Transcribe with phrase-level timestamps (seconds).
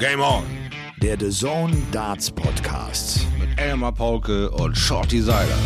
[0.00, 0.44] Game On.
[1.02, 3.26] Der The Zone Darts Podcast.
[3.38, 5.58] Mit Elmar Paulke und Shorty Seiler.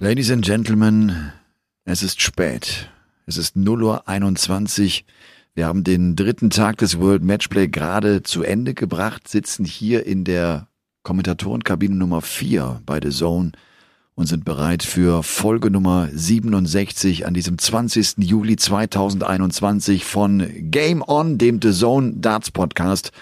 [0.00, 1.32] Ladies and Gentlemen,
[1.86, 2.90] es ist spät.
[3.24, 5.06] Es ist 0 Uhr 21.
[5.54, 10.24] Wir haben den dritten Tag des World Matchplay gerade zu Ende gebracht, sitzen hier in
[10.24, 10.68] der
[11.04, 13.52] Kommentatorenkabine Nummer 4 bei The Zone
[14.16, 18.14] und sind bereit für Folge Nummer 67 an diesem 20.
[18.18, 23.12] Juli 2021 von Game On, dem The Zone Darts Podcast.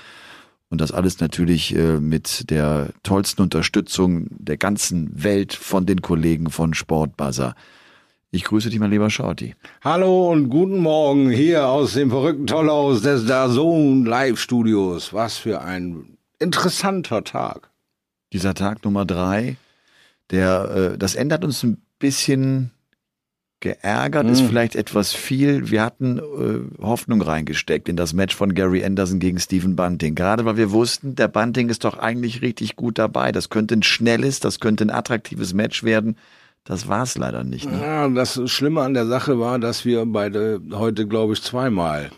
[0.70, 6.48] Und das alles natürlich äh, mit der tollsten Unterstützung der ganzen Welt von den Kollegen
[6.50, 7.56] von Sportbuzzer.
[8.30, 9.56] Ich grüße dich, mein lieber Shorty.
[9.82, 15.12] Hallo und guten Morgen hier aus dem verrückten Tollhaus des Dazone Live Studios.
[15.12, 17.70] Was für ein interessanter Tag.
[18.32, 19.56] Dieser Tag Nummer drei,
[20.30, 22.70] der, äh, das ändert uns ein bisschen
[23.60, 24.48] geärgert, ist Mhm.
[24.48, 25.70] vielleicht etwas viel.
[25.70, 30.14] Wir hatten äh, Hoffnung reingesteckt in das Match von Gary Anderson gegen Stephen Bunting.
[30.14, 33.32] Gerade weil wir wussten, der Bunting ist doch eigentlich richtig gut dabei.
[33.32, 36.16] Das könnte ein schnelles, das könnte ein attraktives Match werden.
[36.64, 37.70] Das war es leider nicht.
[37.70, 37.80] Ne?
[37.80, 42.10] Ja, das Schlimme an der Sache war, dass wir beide heute, glaube ich, zweimal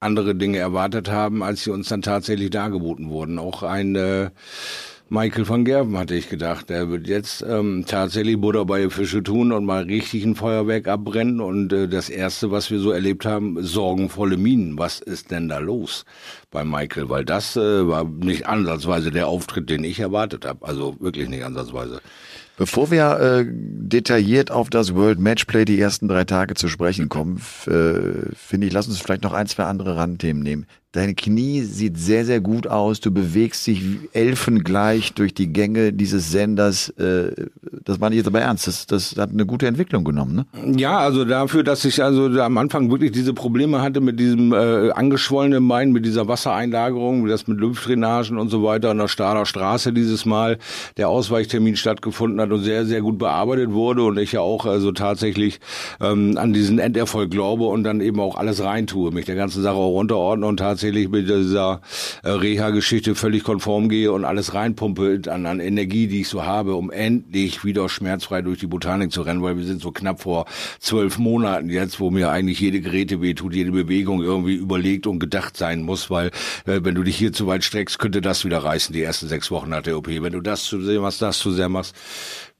[0.00, 3.38] andere Dinge erwartet haben, als sie uns dann tatsächlich dargeboten wurden.
[3.38, 4.30] Auch ein äh,
[5.10, 9.52] Michael van Gerven hatte ich gedacht, der wird jetzt ähm, tatsächlich Butter bei Fische tun
[9.52, 11.40] und mal richtig ein Feuerwerk abbrennen.
[11.40, 14.78] Und äh, das Erste, was wir so erlebt haben, sorgenvolle Minen.
[14.78, 16.06] Was ist denn da los
[16.50, 17.10] bei Michael?
[17.10, 20.66] Weil das äh, war nicht ansatzweise der Auftritt, den ich erwartet habe.
[20.66, 22.00] Also wirklich nicht ansatzweise.
[22.56, 27.42] Bevor wir äh, detailliert auf das World Matchplay die ersten drei Tage zu sprechen kommen,
[27.66, 30.66] äh, finde ich, lass uns vielleicht noch ein, zwei andere Randthemen nehmen.
[30.94, 33.00] Deine Knie sieht sehr, sehr gut aus.
[33.00, 36.90] Du bewegst dich elfengleich durch die Gänge dieses Senders.
[36.90, 37.32] Äh,
[37.84, 38.68] das meine ich jetzt aber ernst.
[38.68, 40.78] Das, das hat eine gute Entwicklung genommen, ne?
[40.78, 44.92] Ja, also dafür, dass ich also am Anfang wirklich diese Probleme hatte mit diesem äh,
[44.92, 49.92] angeschwollenen Bein, mit dieser Wassereinlagerung, das mit Lymphdrainagen und so weiter an der Stahler Straße
[49.92, 50.58] dieses Mal
[50.96, 54.92] der Ausweichtermin stattgefunden hat und sehr, sehr gut bearbeitet wurde und ich ja auch also
[54.92, 55.58] tatsächlich
[56.00, 59.74] ähm, an diesen Enderfolg glaube und dann eben auch alles reintue, mich der ganzen Sache
[59.74, 61.80] auch unterordne und tatsächlich mit dieser
[62.22, 66.74] äh, Reha-Geschichte völlig konform gehe und alles reinpumpe an, an Energie, die ich so habe,
[66.74, 70.46] um endlich wieder schmerzfrei durch die Botanik zu rennen, weil wir sind so knapp vor
[70.80, 75.56] zwölf Monaten jetzt, wo mir eigentlich jede Geräte wehtut, jede Bewegung irgendwie überlegt und gedacht
[75.56, 76.28] sein muss, weil
[76.66, 79.50] äh, wenn du dich hier zu weit streckst, könnte das wieder reißen, die ersten sechs
[79.50, 80.08] Wochen nach der OP.
[80.08, 81.94] Wenn du das zu sehr machst, das zu sehr machst,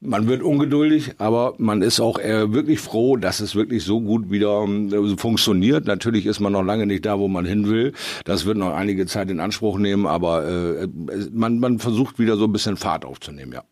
[0.04, 4.31] man wird ungeduldig, aber man ist auch äh, wirklich froh, dass es wirklich so gut
[4.31, 5.87] wieder ähm, funktioniert.
[5.87, 7.92] Natürlich ist man noch lange nicht da, wo man hin will.
[8.25, 10.88] Das wird noch einige Zeit in Anspruch nehmen, aber äh,
[11.32, 13.62] man, man versucht wieder so ein bisschen Fahrt aufzunehmen, ja.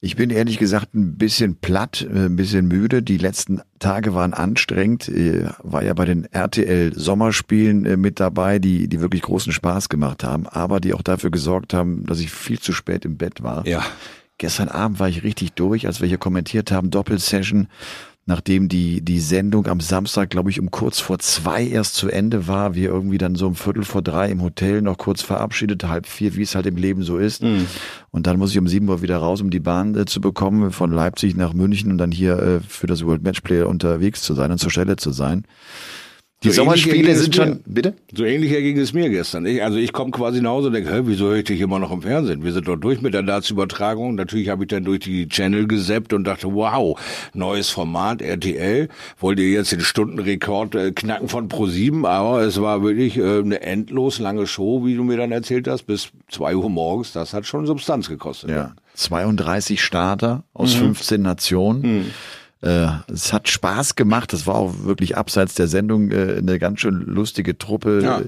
[0.00, 3.02] Ich bin ehrlich gesagt ein bisschen platt, äh, ein bisschen müde.
[3.02, 5.10] Die letzten Tage waren anstrengend.
[5.62, 10.46] War ja bei den RTL Sommerspielen mit dabei, die, die wirklich großen Spaß gemacht haben,
[10.46, 13.66] aber die auch dafür gesorgt haben, dass ich viel zu spät im Bett war.
[13.66, 13.84] Ja.
[14.38, 17.68] Gestern Abend war ich richtig durch, als wir hier kommentiert haben, Doppelsession,
[18.26, 22.46] nachdem die, die Sendung am Samstag, glaube ich, um kurz vor zwei erst zu Ende
[22.48, 26.06] war, wir irgendwie dann so um Viertel vor drei im Hotel noch kurz verabschiedet, halb
[26.06, 27.42] vier, wie es halt im Leben so ist.
[28.10, 30.72] Und dann muss ich um sieben Uhr wieder raus, um die Bahn äh, zu bekommen,
[30.72, 34.50] von Leipzig nach München und dann hier äh, für das World Matchplay unterwegs zu sein
[34.50, 35.44] und zur Stelle zu sein.
[36.42, 37.44] Die So Sommerspiele sind mir.
[37.46, 37.94] schon, bitte?
[38.14, 39.46] So ähnlich erging es mir gestern.
[39.46, 41.78] Ich, also ich komme quasi nach Hause und denke, hä, wieso höre ich dich immer
[41.78, 42.44] noch im Fernsehen?
[42.44, 44.14] Wir sind doch durch mit der Darts-Übertragung.
[44.16, 47.00] Natürlich habe ich dann durch die Channel gesappt und dachte, wow,
[47.32, 48.88] neues Format, RTL.
[49.18, 52.06] Wollt ihr jetzt den Stundenrekord äh, knacken von Pro7?
[52.06, 55.84] Aber es war wirklich äh, eine endlos lange Show, wie du mir dann erzählt hast,
[55.84, 57.12] bis zwei Uhr morgens.
[57.12, 58.50] Das hat schon Substanz gekostet.
[58.50, 58.74] Ja.
[58.94, 62.12] 32 Starter aus 15 Nationen.
[62.66, 64.32] Äh, es hat Spaß gemacht.
[64.32, 68.00] Das war auch wirklich abseits der Sendung äh, eine ganz schön lustige Truppe.
[68.02, 68.22] Ja.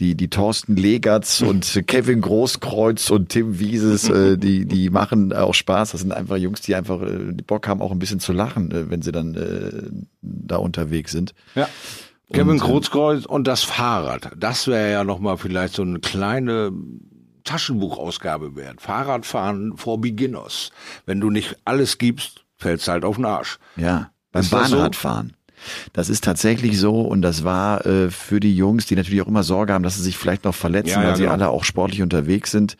[0.00, 5.54] Die, die Thorsten Legatz und Kevin Großkreuz und Tim Wieses, äh, die, die machen auch
[5.54, 5.92] Spaß.
[5.92, 8.70] Das sind einfach Jungs, die einfach äh, die Bock haben, auch ein bisschen zu lachen,
[8.70, 9.90] äh, wenn sie dann äh,
[10.22, 11.34] da unterwegs sind.
[11.56, 11.68] Ja.
[12.32, 14.30] Kevin äh, Kruzkreuz und das Fahrrad.
[14.36, 16.72] Das wäre ja nochmal vielleicht so eine kleine
[17.42, 18.80] Taschenbuchausgabe wert.
[18.80, 20.70] Fahrradfahren for Beginners.
[21.04, 23.58] Wenn du nicht alles gibst, fällst halt auf den Arsch.
[23.76, 24.56] Ja, beim so?
[24.56, 25.34] Bahnradfahren.
[25.92, 29.44] Das ist tatsächlich so und das war äh, für die Jungs, die natürlich auch immer
[29.44, 31.34] Sorge haben, dass sie sich vielleicht noch verletzen, Ja, ja, weil sie genau.
[31.34, 32.76] alle auch sportlich unterwegs sind.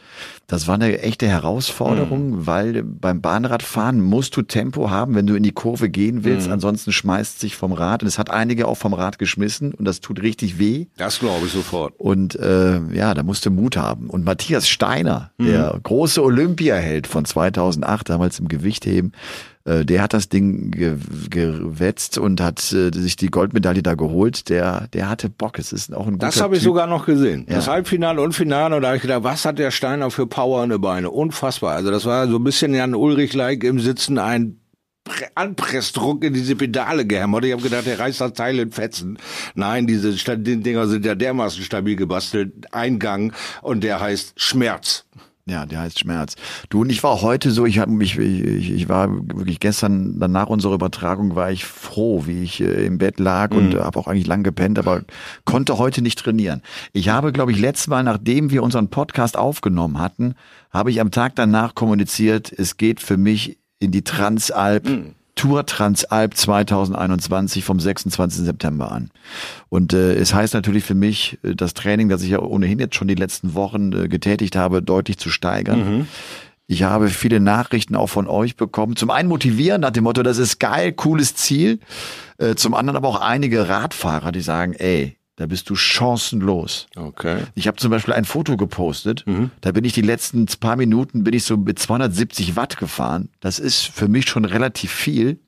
[0.49, 2.47] Das war eine echte Herausforderung, Mhm.
[2.49, 6.55] weil beim Bahnradfahren musst du Tempo haben, wenn du in die Kurve gehen willst, Mhm.
[6.55, 10.01] ansonsten schmeißt sich vom Rad und es hat einige auch vom Rad geschmissen und das
[10.01, 10.87] tut richtig weh.
[10.97, 11.95] Das glaube ich sofort.
[12.01, 14.11] Und äh, ja, da musste Mut haben.
[14.11, 15.47] Und Matthias Steiner, Mhm.
[15.47, 19.13] der große Olympiaheld von 2008, damals im Gewichtheben,
[19.65, 20.97] Äh, der hat das Ding ge
[21.31, 24.49] gewetzt und hat äh, sich die Goldmedaille da geholt.
[24.49, 25.59] Der, der hatte Bock.
[25.59, 27.47] Es ist auch ein guter Das habe ich sogar noch gesehen.
[27.49, 27.57] Ja.
[27.57, 28.77] Das Halbfinale und Finale.
[28.77, 31.11] Und da habe ich gedacht, was hat der Steiner für Power in den Beine?
[31.11, 31.77] Unfassbar.
[31.77, 34.59] Also das war so ein bisschen Jan Ulrich-like im Sitzen ein
[35.05, 37.45] Pre- Anpressdruck in diese Pedale gehämmert.
[37.45, 39.19] Ich habe gedacht, der reißt das Teil in Fetzen.
[39.57, 42.53] Nein, diese die Dinger sind ja dermaßen stabil gebastelt.
[42.73, 43.33] Eingang
[43.63, 45.05] und der heißt Schmerz.
[45.45, 46.37] Ja, der heißt Schmerz.
[46.69, 50.31] Du und ich war heute so, ich habe mich, ich, ich war wirklich gestern, dann
[50.31, 54.07] nach unserer Übertragung war ich froh, wie ich äh, im Bett lag und habe auch
[54.07, 55.03] eigentlich lang gepennt, aber
[55.45, 56.63] konnte heute nicht trainieren.
[56.93, 60.35] Ich habe, glaube ich, letztes Mal, nachdem wir unseren Podcast aufgenommen hatten,
[60.71, 64.87] habe ich am Tag danach kommuniziert, es geht für mich in die Transalp.
[65.35, 68.45] Tour Transalp 2021 vom 26.
[68.45, 69.11] September an.
[69.69, 72.95] Und äh, es heißt natürlich für mich, äh, das Training, das ich ja ohnehin jetzt
[72.95, 75.79] schon die letzten Wochen äh, getätigt habe, deutlich zu steigern.
[76.67, 78.97] Ich habe viele Nachrichten auch von euch bekommen.
[78.97, 81.81] Zum einen motivieren nach dem Motto, das ist geil, cooles Ziel.
[82.39, 86.87] Äh, zum anderen aber auch einige Radfahrer, die sagen, ey, da bist du chancenlos.
[86.95, 87.39] Okay.
[87.55, 89.25] Ich habe zum Beispiel ein Foto gepostet.
[89.61, 93.31] Da bin ich die letzten paar Minuten bin ich so mit 270 Watt gefahren.
[93.41, 95.39] Das ist für mich schon relativ viel.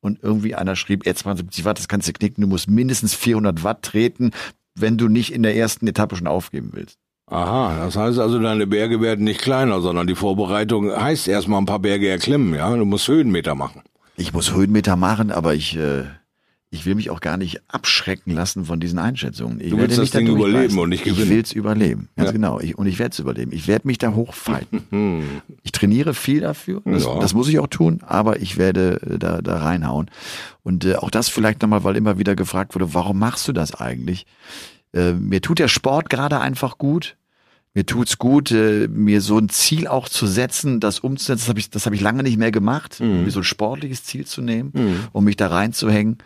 [0.00, 2.40] Und irgendwie einer schrieb, ey, 270 Watt, das kannst du knicken.
[2.42, 4.30] Du musst mindestens 400 Watt treten,
[4.74, 6.98] wenn du nicht in der ersten Etappe schon aufgeben willst.
[7.26, 11.66] Aha, das heißt also, deine Berge werden nicht kleiner, sondern die Vorbereitung heißt erstmal ein
[11.66, 12.74] paar Berge erklimmen, ja?
[12.74, 13.82] Du musst Höhenmeter machen.
[14.16, 16.04] Ich muss Höhenmeter machen, aber ich, äh,
[16.72, 19.60] ich will mich auch gar nicht abschrecken lassen von diesen Einschätzungen.
[19.60, 21.30] Ich Du werde willst das Ding überleben und nicht Ich gewinnen.
[21.30, 22.32] will's überleben, ganz Ja.
[22.32, 22.60] genau.
[22.60, 23.50] Ich, und ich werde es überleben.
[23.52, 24.82] Ich werde mich da hochfighten.
[25.62, 26.80] Ich trainiere viel dafür.
[26.84, 27.18] Das, Ja.
[27.18, 30.10] das muss ich auch tun, aber ich werde äh, da, da reinhauen.
[30.62, 33.74] Und äh, auch das vielleicht nochmal, weil immer wieder gefragt wurde, warum machst du das
[33.74, 34.26] eigentlich?
[34.92, 37.16] Äh, mir tut der Sport gerade einfach gut.
[37.74, 41.40] Mir tut's gut, äh, mir so ein Ziel auch zu setzen, das umzusetzen.
[41.42, 43.24] Das habe ich, das habe ich lange nicht mehr gemacht, Mhm.
[43.24, 44.72] mir so ein sportliches Ziel zu nehmen,
[45.12, 46.18] um mich da reinzuhängen.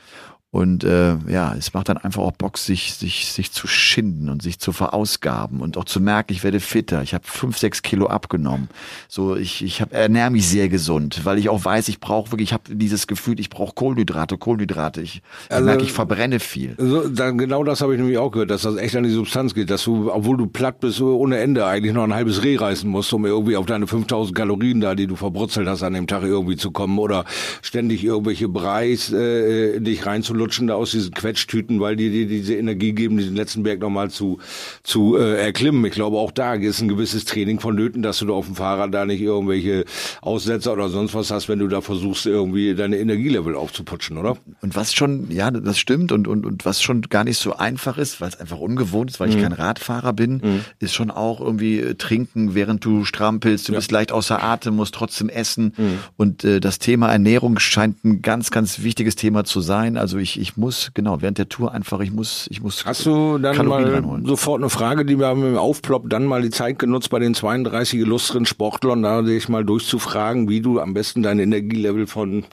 [0.54, 4.40] Und äh, ja, es macht dann einfach auch Bock, sich, sich, sich zu schinden und
[4.40, 7.02] sich zu verausgaben und auch zu merken, ich werde fitter.
[7.02, 8.68] Ich habe fünf, sechs Kilo abgenommen.
[9.08, 12.50] So, ich, ich hab, ernähre mich sehr gesund, weil ich auch weiß, ich brauche wirklich,
[12.50, 15.00] ich habe dieses Gefühl, ich brauche Kohlenhydrate, Kohlenhydrate.
[15.02, 16.76] Ich, ich Also- merke, ich verbrenne viel.
[16.78, 19.54] So, dann, genau das habe ich nämlich auch gehört, dass das echt an die Substanz
[19.54, 22.88] geht, dass du, obwohl du platt bist, ohne Ende eigentlich noch ein halbes Reh reißen
[22.88, 26.22] musst, um irgendwie auf deine 5000 Kalorien da, die du verbrutzelt hast, an dem Tag
[26.22, 27.24] irgendwie zu kommen oder
[27.60, 30.06] ständig irgendwelche Breis äh, dich
[30.44, 34.10] reinzulutschen da aus diesen Quetschtüten, weil die dir diese Energie geben, diesen letzten Berg nochmal
[34.10, 34.38] zu,
[34.82, 35.84] zu äh, erklimmen.
[35.86, 38.92] Ich glaube, auch da ist ein gewisses Training vonnöten, dass du da auf dem Fahrrad
[38.92, 39.84] da nicht irgendwelche
[40.20, 44.36] Aussetzer oder sonst was hast, wenn du da versuchst, irgendwie deine Energielevel aufzuputschen, oder?
[44.60, 47.98] Und was schon, ja, das stimmt und, und, und was schon gar nicht so einfach
[47.98, 49.36] ist, weil es einfach ungewohnt ist, weil Mhm.
[49.36, 53.90] ich kein Radfahrer bin, ist schon auch irgendwie äh, trinken, während du strampelst, du bist
[53.90, 55.72] leicht außer Atem, musst trotzdem essen.
[55.76, 55.98] Mhm.
[56.16, 59.96] Und äh, das Thema Ernährung scheint ein ganz, ganz wichtiges Thema zu sein.
[59.96, 63.38] Also ich, ich muss, genau, während der Tour einfach, ich muss, ich muss Hast du
[63.38, 64.26] dann Kalorien mal reinholen.
[64.26, 68.00] sofort eine Frage, die mir im Aufplopp, dann mal die Zeit genutzt, bei den 32
[68.00, 72.44] illustren Sportlern, da dich mal durchzufragen, wie du am besten dein Energielevel von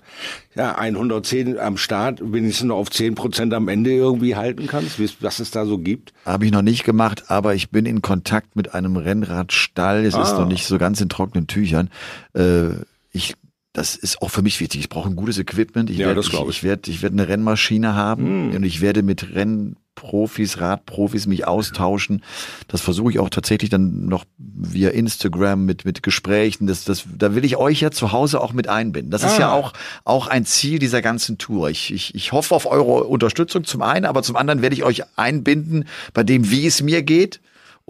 [0.56, 5.40] ja, 110 am Start wenigstens noch auf 10 Prozent am Ende irgendwie halten kannst, was
[5.40, 6.12] es da so gibt?
[6.26, 10.02] Habe ich noch nicht gemacht, aber ich bin in Kontakt mit einem Rennradstall.
[10.06, 10.40] Es ist Ah.
[10.42, 11.90] noch nicht so ganz in trockenen Tüchern.
[12.34, 12.70] Äh,
[13.14, 13.36] ich,
[13.74, 14.82] das ist auch für mich wichtig.
[14.82, 15.90] Ich brauche ein gutes Equipment.
[15.90, 16.58] Ich Ja, werde, das ich, glaub ich.
[16.58, 22.22] ich werde, ich werde eine Rennmaschine haben und ich werde mit Rennprofis, Radprofis mich austauschen.
[22.68, 26.68] Das versuche ich auch tatsächlich dann noch via Instagram mit mit Gesprächen.
[26.68, 29.12] Das, das, da will ich euch ja zu Hause auch mit einbinden.
[29.12, 29.54] Das ist ja Ah.
[29.54, 31.70] auch auch ein Ziel dieser ganzen Tour.
[31.70, 35.04] Ich, ich, ich hoffe auf eure Unterstützung zum einen, aber zum anderen werde ich euch
[35.16, 37.40] einbinden bei dem, wie es mir geht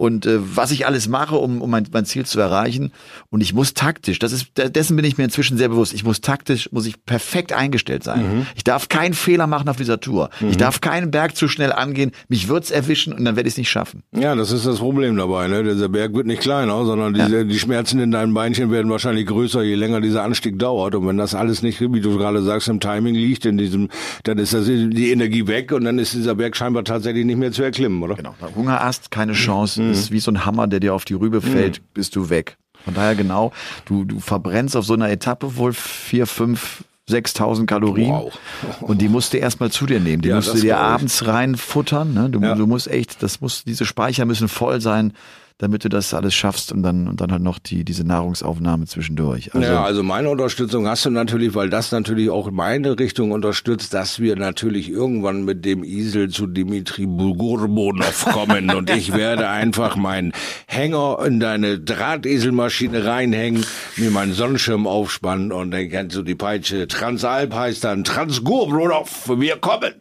[0.02, 2.90] und äh, was ich alles mache, um, um mein, mein Ziel zu erreichen.
[3.30, 5.94] Und ich muss taktisch, das ist, de- dessen bin ich mir inzwischen sehr bewusst.
[5.94, 8.48] Ich muss taktisch, muss ich perfekt eingestellt sein.
[8.56, 10.30] Ich darf keinen Fehler machen auf dieser Tour.
[10.50, 12.10] Ich darf keinen Berg zu schnell angehen.
[12.28, 14.02] Mich wird's erwischen und dann werde ich es nicht schaffen.
[14.12, 15.62] Ja, das ist das Problem dabei, ne?
[15.62, 19.62] Dieser Berg wird nicht kleiner, sondern diese, die Schmerzen in deinen Beinchen werden wahrscheinlich größer,
[19.62, 20.96] je länger dieser Anstieg dauert.
[20.96, 23.88] Und wenn das alles nicht, wie du gerade sagst, im Timing liegt, in diesem,
[24.24, 27.52] dann ist das, die Energie weg und dann ist dieser Berg scheinbar tatsächlich nicht mehr
[27.52, 28.16] zu erklimmen, oder?
[28.16, 28.34] Genau.
[28.56, 29.91] Hungerast, keine Chance.
[29.92, 32.56] Ist wie so ein Hammer, der dir auf die Rübe fällt, bist du weg.
[32.84, 33.52] Von daher genau,
[33.84, 38.10] du, du verbrennst auf so einer Etappe wohl vier, fünf, 6000 Kalorien.
[38.10, 38.32] Wow.
[38.80, 40.22] Und die musst du erstmal zu dir nehmen.
[40.22, 42.12] Die Ja, musst du dir abends reinfuttern.
[42.14, 42.30] Ne?
[42.30, 42.54] Du, Ja.
[42.54, 45.12] du musst echt, das muss, diese Speicher müssen voll sein.
[45.62, 49.54] Damit du das alles schaffst und dann und dann halt noch die diese Nahrungsaufnahme zwischendurch.
[49.54, 53.94] Also, ja, also meine Unterstützung hast du natürlich, weil das natürlich auch meine Richtung unterstützt,
[53.94, 59.94] dass wir natürlich irgendwann mit dem Isel zu Dimitri Bulgurbonov kommen und ich werde einfach
[59.94, 60.32] meinen
[60.66, 63.64] Hänger in deine Drahteselmaschine reinhängen,
[63.96, 66.88] mir meinen Sonnenschirm aufspannen und dann kennst du die Peitsche.
[66.88, 69.94] Transalp heißt dann Transgurbonov, wir kommen.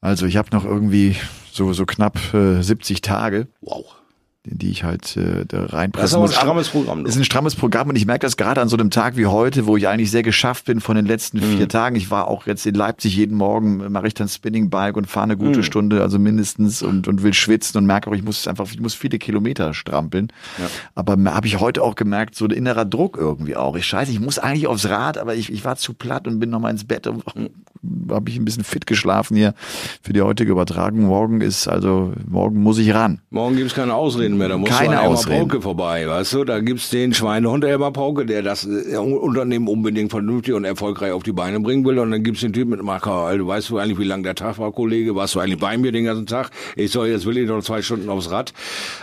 [0.00, 1.16] Also ich habe noch irgendwie
[1.50, 3.48] so so knapp äh, 70 Tage.
[3.60, 3.96] Wow
[4.44, 7.04] die ich halt äh, da reinpressen Das ist aber ein strammes Programm.
[7.04, 9.26] Das ist ein strammes Programm und ich merke das gerade an so einem Tag wie
[9.26, 11.58] heute, wo ich eigentlich sehr geschafft bin von den letzten mhm.
[11.58, 11.94] vier Tagen.
[11.94, 15.24] Ich war auch jetzt in Leipzig jeden Morgen, mache ich dann Spinning Bike und fahre
[15.24, 15.62] eine gute mhm.
[15.62, 18.94] Stunde, also mindestens und, und will schwitzen und merke auch, ich muss einfach, ich muss
[18.94, 20.32] viele Kilometer strampeln.
[20.58, 20.68] Ja.
[20.96, 23.76] Aber habe ich heute auch gemerkt, so ein innerer Druck irgendwie auch.
[23.76, 26.50] Ich scheiße, ich muss eigentlich aufs Rad, aber ich, ich war zu platt und bin
[26.50, 27.50] nochmal ins Bett und mhm
[28.10, 29.54] habe ich ein bisschen fit geschlafen hier
[30.02, 31.02] für die heutige Übertragung.
[31.02, 33.20] Morgen ist also, morgen muss ich ran.
[33.30, 34.48] Morgen gibt's keine Ausreden mehr.
[34.48, 35.48] Da muss keine an Ausreden.
[35.48, 36.44] Pauke vorbei, weißt du?
[36.44, 41.22] Da gibt's den Schweinehund Elmar Pauke, der das äh, Unternehmen unbedingt vernünftig und erfolgreich auf
[41.22, 41.98] die Beine bringen will.
[41.98, 43.12] Und dann gibt's den Typ mit Marker.
[43.12, 45.14] Also, weißt du eigentlich, wie lang der Tag war, Kollege?
[45.14, 46.50] Warst du eigentlich bei mir den ganzen Tag?
[46.76, 48.52] Ich soll jetzt will ich noch zwei Stunden aufs Rad.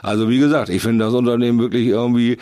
[0.02, 2.38] Also wie gesagt, ich finde das Unternehmen wirklich irgendwie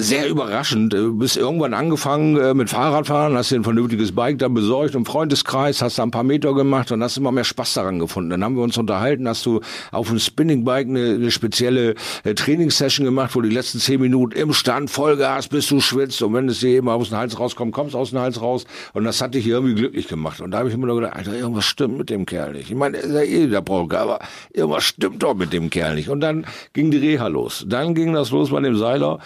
[0.00, 0.92] sehr überraschend.
[0.92, 5.04] Du bist irgendwann angefangen äh, mit Fahrradfahren, hast dir ein vernünftiges Bike dann besorgt im
[5.04, 8.30] Freundeskreis, hast da ein paar Meter gemacht und hast immer mehr Spaß daran gefunden.
[8.30, 13.04] Dann haben wir uns unterhalten, hast du auf dem Spinningbike eine, eine spezielle äh, Trainingssession
[13.06, 16.60] gemacht, wo die letzten zehn Minuten im Stand Vollgas bis du schwitzt und wenn es
[16.60, 19.48] dir eben aus dem Hals rauskommt, kommst aus dem Hals raus und das hat dich
[19.48, 20.40] irgendwie glücklich gemacht.
[20.40, 22.70] Und da habe ich immer nur gedacht, Alter, irgendwas stimmt mit dem Kerl nicht.
[22.70, 24.20] Ich meine, er ist ja eh der Polka, aber
[24.52, 26.08] irgendwas stimmt doch mit dem Kerl nicht.
[26.08, 27.64] Und dann ging die Reha los.
[27.66, 29.18] Dann ging das los bei dem Seiler.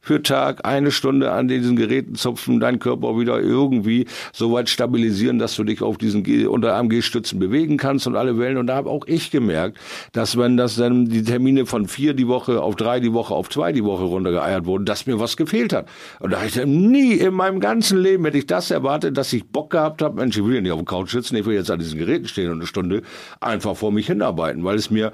[0.00, 5.38] Für Tag eine Stunde an diesen Geräten zupfen, deinen Körper wieder irgendwie so weit stabilisieren,
[5.38, 8.56] dass du dich auf diesen G unter AMG-Stützen bewegen kannst und alle Wellen.
[8.56, 9.78] Und da habe auch ich gemerkt,
[10.10, 13.48] dass wenn das dann die Termine von vier die Woche auf drei die Woche auf
[13.48, 15.88] zwei die Woche runtergeeiert wurden, dass mir was gefehlt hat.
[16.18, 19.32] Und da habe ich dann nie in meinem ganzen Leben hätte ich das erwartet, dass
[19.32, 21.54] ich Bock gehabt habe, Mensch, ich will ja nicht auf dem Couch sitzen, ich will
[21.54, 23.02] jetzt an diesen Geräten stehen und eine Stunde
[23.40, 25.12] einfach vor mich hinarbeiten, weil es mir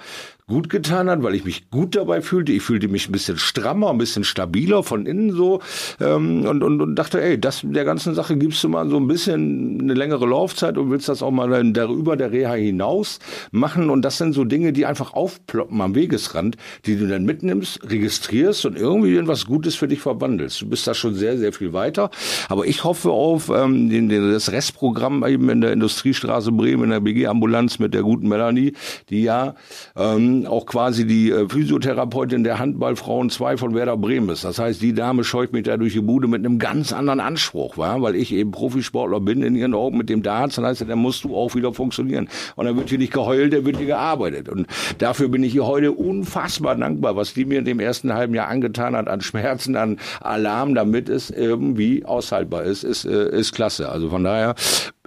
[0.49, 2.53] gut getan hat, weil ich mich gut dabei fühlte.
[2.53, 5.61] Ich fühlte mich ein bisschen strammer, ein bisschen stabiler von innen so
[6.01, 9.07] ähm, und, und, und dachte, ey, das der ganzen Sache gibst du mal so ein
[9.07, 13.19] bisschen eine längere Laufzeit und willst das auch mal darüber der Reha hinaus
[13.51, 17.81] machen und das sind so Dinge, die einfach aufploppen am Wegesrand, die du dann mitnimmst,
[17.89, 20.63] registrierst und irgendwie in was Gutes für dich verwandelst.
[20.63, 22.11] Du bist da schon sehr, sehr viel weiter,
[22.49, 26.91] aber ich hoffe auf ähm, den, den, das Restprogramm eben in der Industriestraße Bremen in
[26.91, 28.73] der BG-Ambulanz mit der guten Melanie,
[29.11, 29.55] die ja
[29.95, 34.45] ähm, auch quasi die äh, Physiotherapeutin der Handballfrauen 2 von Werder Bremen ist.
[34.45, 37.77] Das heißt, die Dame scheut mich da durch die Bude mit einem ganz anderen Anspruch,
[37.79, 40.57] war, weil ich eben Profisportler bin in ihren Augen mit dem Darts.
[40.57, 42.29] Dann heißt, dann musst du auch wieder funktionieren.
[42.57, 44.49] Und dann wird hier nicht geheult, dann wird hier gearbeitet.
[44.49, 44.67] Und
[44.99, 48.49] dafür bin ich hier heute unfassbar dankbar, was die mir in dem ersten halben Jahr
[48.49, 53.89] angetan hat an Schmerzen, an Alarm, damit es irgendwie aushaltbar ist, ist, äh, ist klasse.
[53.89, 54.55] Also von daher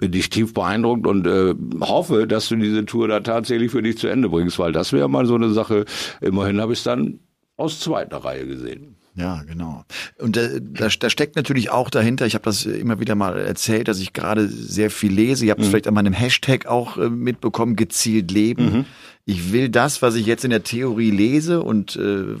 [0.02, 3.98] bin ich tief beeindruckt und äh, hoffe, dass du diese Tour da tatsächlich für dich
[3.98, 5.84] zu Ende bringst, weil das wäre mal so eine Sache.
[6.20, 7.20] Immerhin habe ich es dann
[7.56, 8.96] aus zweiter Reihe gesehen.
[9.14, 9.84] Ja, genau.
[10.18, 13.88] Und äh, da, da steckt natürlich auch dahinter, ich habe das immer wieder mal erzählt,
[13.88, 15.44] dass ich gerade sehr viel lese.
[15.44, 15.70] Ihr habt es mhm.
[15.70, 18.64] vielleicht an meinem Hashtag auch äh, mitbekommen, gezielt leben.
[18.64, 18.84] Mhm.
[19.26, 22.36] Ich will das, was ich jetzt in der Theorie lese und äh,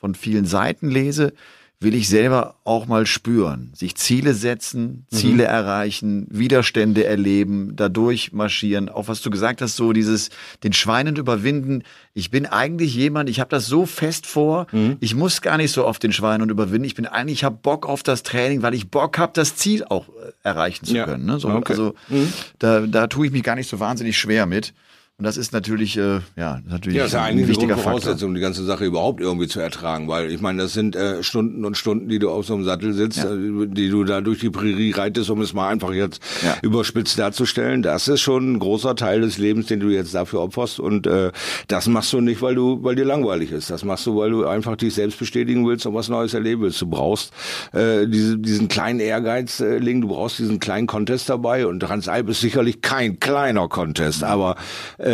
[0.00, 1.34] von vielen Seiten lese,
[1.78, 3.70] will ich selber auch mal spüren.
[3.74, 5.50] Sich Ziele setzen, Ziele mhm.
[5.50, 8.88] erreichen, Widerstände erleben, dadurch marschieren.
[8.88, 10.30] Auch was du gesagt hast, so dieses
[10.64, 11.82] den Schweinen überwinden.
[12.14, 14.96] Ich bin eigentlich jemand, ich habe das so fest vor, mhm.
[15.00, 16.84] ich muss gar nicht so oft den Schweinen überwinden.
[16.84, 19.84] Ich bin eigentlich, ich habe Bock auf das Training, weil ich Bock habe, das Ziel
[19.84, 21.04] auch äh, erreichen zu ja.
[21.04, 21.26] können.
[21.26, 21.38] Ne?
[21.38, 21.72] So, okay.
[21.72, 22.32] Also mhm.
[22.58, 24.72] da, da tue ich mich gar nicht so wahnsinnig schwer mit.
[25.18, 28.34] Und das ist natürlich, äh, ja, natürlich ja, das ist ja eigentlich ein wichtiger Voraussetzung,
[28.34, 31.78] die ganze Sache überhaupt irgendwie zu ertragen, weil ich meine, das sind äh, Stunden und
[31.78, 33.32] Stunden, die du auf so einem Sattel sitzt, ja.
[33.32, 36.58] äh, die du da durch die Prärie reitest, um es mal einfach jetzt ja.
[36.60, 37.80] überspitzt darzustellen.
[37.80, 40.80] Das ist schon ein großer Teil des Lebens, den du jetzt dafür opferst.
[40.80, 41.32] Und äh,
[41.66, 43.70] das machst du nicht, weil du, weil dir langweilig ist.
[43.70, 46.82] Das machst du, weil du einfach dich selbst bestätigen willst und was Neues erleben willst.
[46.82, 47.32] Du brauchst
[47.72, 51.66] äh, diese, diesen kleinen Ehrgeiz, äh, Link, du brauchst diesen kleinen Contest dabei.
[51.66, 54.56] Und Transalp ist sicherlich kein kleiner Contest, aber
[54.98, 55.05] äh,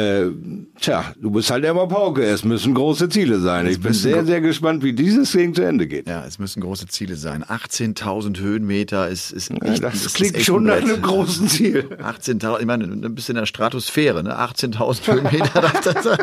[0.81, 2.25] tja, du bist halt immer Pauke.
[2.25, 3.67] Es müssen große Ziele sein.
[3.67, 6.07] Es ich bin sehr, sehr gespannt, wie dieses Ding zu Ende geht.
[6.07, 7.45] Ja, es müssen große Ziele sein.
[7.45, 11.89] 18.000 Höhenmeter ist, ist echt, ja, das, das klingt schon nach einem großen Ziel.
[12.03, 14.39] 18.000, ich meine, ein bisschen in der Stratosphäre, ne?
[14.39, 15.61] 18.000 Höhenmeter.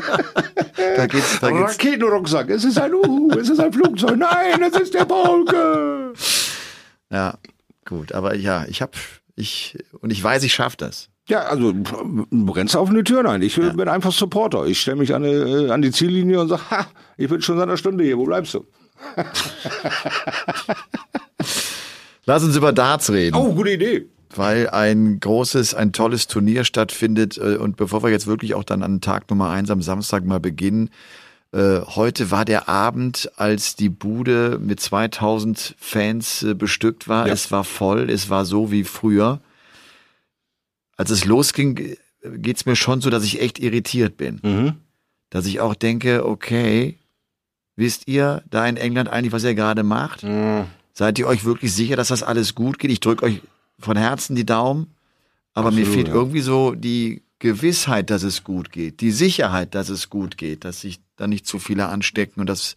[0.96, 1.74] da geht's, da geht's.
[1.74, 2.50] Raketenrucksack.
[2.50, 4.18] Es ist ein Uhu, es ist ein Flugzeug.
[4.18, 6.14] Nein, es ist der Pauke.
[7.12, 7.38] Ja,
[7.86, 8.14] gut.
[8.14, 8.94] Aber ja, ich habe,
[9.36, 11.10] ich, und ich weiß, ich schaffe das.
[11.30, 13.44] Ja, also du rennst auf eine Tür rein.
[13.44, 13.70] Ich ja.
[13.70, 14.66] bin einfach Supporter.
[14.66, 17.68] Ich stelle mich an, äh, an die Ziellinie und sage, ha, ich bin schon seit
[17.68, 18.66] einer Stunde hier, wo bleibst du?
[22.26, 23.36] Lass uns über Darts reden.
[23.36, 24.08] Oh, gute Idee.
[24.36, 27.38] Weil ein großes, ein tolles Turnier stattfindet.
[27.38, 30.40] Äh, und bevor wir jetzt wirklich auch dann an Tag Nummer eins am Samstag mal
[30.40, 30.90] beginnen,
[31.52, 37.28] äh, heute war der Abend, als die Bude mit 2000 Fans bestückt war.
[37.28, 37.34] Ja.
[37.34, 39.40] Es war voll, es war so wie früher.
[41.00, 44.42] Als es losging, geht's mir schon so, dass ich echt irritiert bin.
[44.44, 44.74] Mhm.
[45.30, 46.98] Dass ich auch denke, okay,
[47.78, 50.24] wisst ihr da in England eigentlich, was ihr gerade macht?
[50.24, 50.66] Mhm.
[50.92, 52.92] Seid ihr euch wirklich sicher, dass das alles gut geht?
[52.92, 53.42] Ich drücke euch
[53.80, 54.88] von Herzen die Daumen,
[55.54, 56.14] aber Absolut, mir fehlt ja.
[56.14, 60.82] irgendwie so die Gewissheit, dass es gut geht, die Sicherheit, dass es gut geht, dass
[60.82, 62.76] sich da nicht zu viele anstecken und dass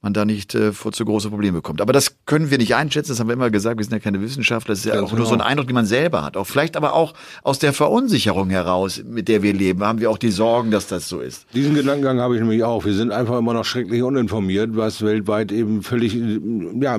[0.00, 1.80] man da nicht äh, vor zu große Probleme kommt.
[1.80, 4.20] Aber das können wir nicht einschätzen, das haben wir immer gesagt, wir sind ja keine
[4.20, 5.22] Wissenschaftler, das ist ja Ganz auch genau.
[5.22, 5.48] nur so ein.
[5.48, 6.36] Eindruck, den man selber hat.
[6.36, 10.18] Auch vielleicht aber auch aus der Verunsicherung heraus, mit der wir leben, haben wir auch
[10.18, 11.46] die Sorgen, dass das so ist.
[11.54, 12.84] Diesen Gedankengang habe ich nämlich auch.
[12.84, 16.98] Wir sind einfach immer noch schrecklich uninformiert, was weltweit eben völlig ja,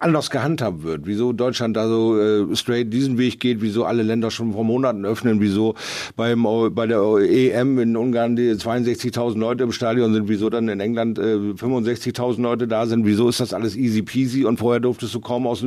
[0.00, 1.02] anders gehandhabt wird.
[1.04, 5.04] Wieso Deutschland da so äh, straight diesen Weg geht, wieso alle Länder schon vor Monaten
[5.04, 5.74] öffnen, wieso
[6.16, 10.80] beim, bei der EM in Ungarn die 62.000 Leute im Stadion sind, wieso dann in
[10.80, 15.14] England äh, 65.000 Leute da sind, wieso ist das alles easy peasy und vorher durftest
[15.14, 15.64] du kaum aus,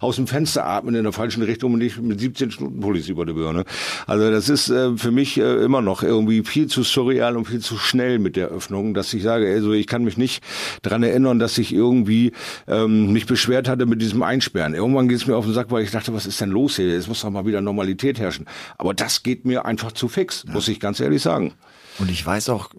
[0.00, 3.24] aus dem Fenster atmen in der falschen Richtung und nicht mit 17 Stunden Pullis über
[3.24, 3.64] die Birne.
[4.06, 7.60] Also das ist äh, für mich äh, immer noch irgendwie viel zu surreal und viel
[7.60, 10.42] zu schnell mit der Öffnung, dass ich sage, also ich kann mich nicht
[10.82, 12.32] dran erinnern, dass ich irgendwie
[12.66, 14.74] ähm, mich beschwert hatte mit diesem Einsperren.
[14.74, 16.96] Irgendwann geht es mir auf den Sack, weil ich dachte, was ist denn los hier?
[16.96, 18.46] Es muss doch mal wieder Normalität herrschen.
[18.76, 20.52] Aber das geht mir einfach zu fix, ja.
[20.52, 21.54] muss ich ganz ehrlich sagen.
[21.98, 22.70] Und ich weiß auch,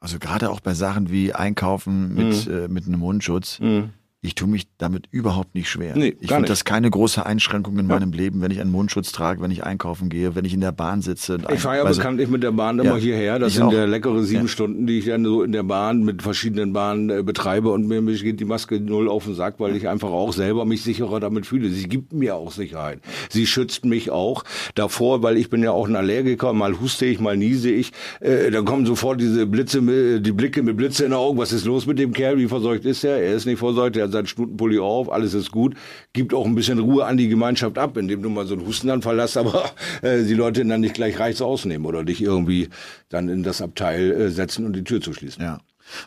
[0.00, 2.52] also gerade auch bei Sachen wie Einkaufen mit, mhm.
[2.52, 3.58] äh, mit einem Mundschutz.
[3.60, 5.94] Mhm ich tue mich damit überhaupt nicht schwer.
[5.96, 7.94] Nee, ich finde das keine große Einschränkung in ja.
[7.94, 10.72] meinem Leben, wenn ich einen Mundschutz trage, wenn ich einkaufen gehe, wenn ich in der
[10.72, 11.38] Bahn sitze.
[11.52, 13.38] Ich fahre ja also, bekanntlich mit der Bahn immer ja, hierher.
[13.38, 14.48] Das sind ja leckere sieben ja.
[14.48, 18.00] Stunden, die ich dann so in der Bahn mit verschiedenen Bahnen äh, betreibe und mir,
[18.00, 21.20] mir geht die Maske null auf den Sack, weil ich einfach auch selber mich sicherer
[21.20, 21.68] damit fühle.
[21.68, 22.98] Sie gibt mir auch Sicherheit.
[23.30, 24.42] Sie schützt mich auch
[24.74, 26.52] davor, weil ich bin ja auch ein Allergiker.
[26.54, 27.92] Mal huste ich, mal niese ich.
[28.18, 29.80] Äh, dann kommen sofort diese Blitze,
[30.20, 31.38] die Blicke mit Blitze in den Augen.
[31.38, 32.36] Was ist los mit dem Kerl?
[32.38, 33.18] Wie verseucht ist er?
[33.18, 33.96] Er ist nicht verseucht.
[33.96, 35.74] Er hat seinen Stutenpulli auf, alles ist gut,
[36.12, 39.20] gibt auch ein bisschen Ruhe an die Gemeinschaft ab, indem du mal so einen Hustenanfall
[39.20, 39.70] hast, aber
[40.02, 42.68] äh, die Leute dann nicht gleich rechts ausnehmen oder dich irgendwie
[43.08, 45.42] dann in das Abteil äh, setzen und die Tür zuschließen.
[45.42, 45.60] Ja.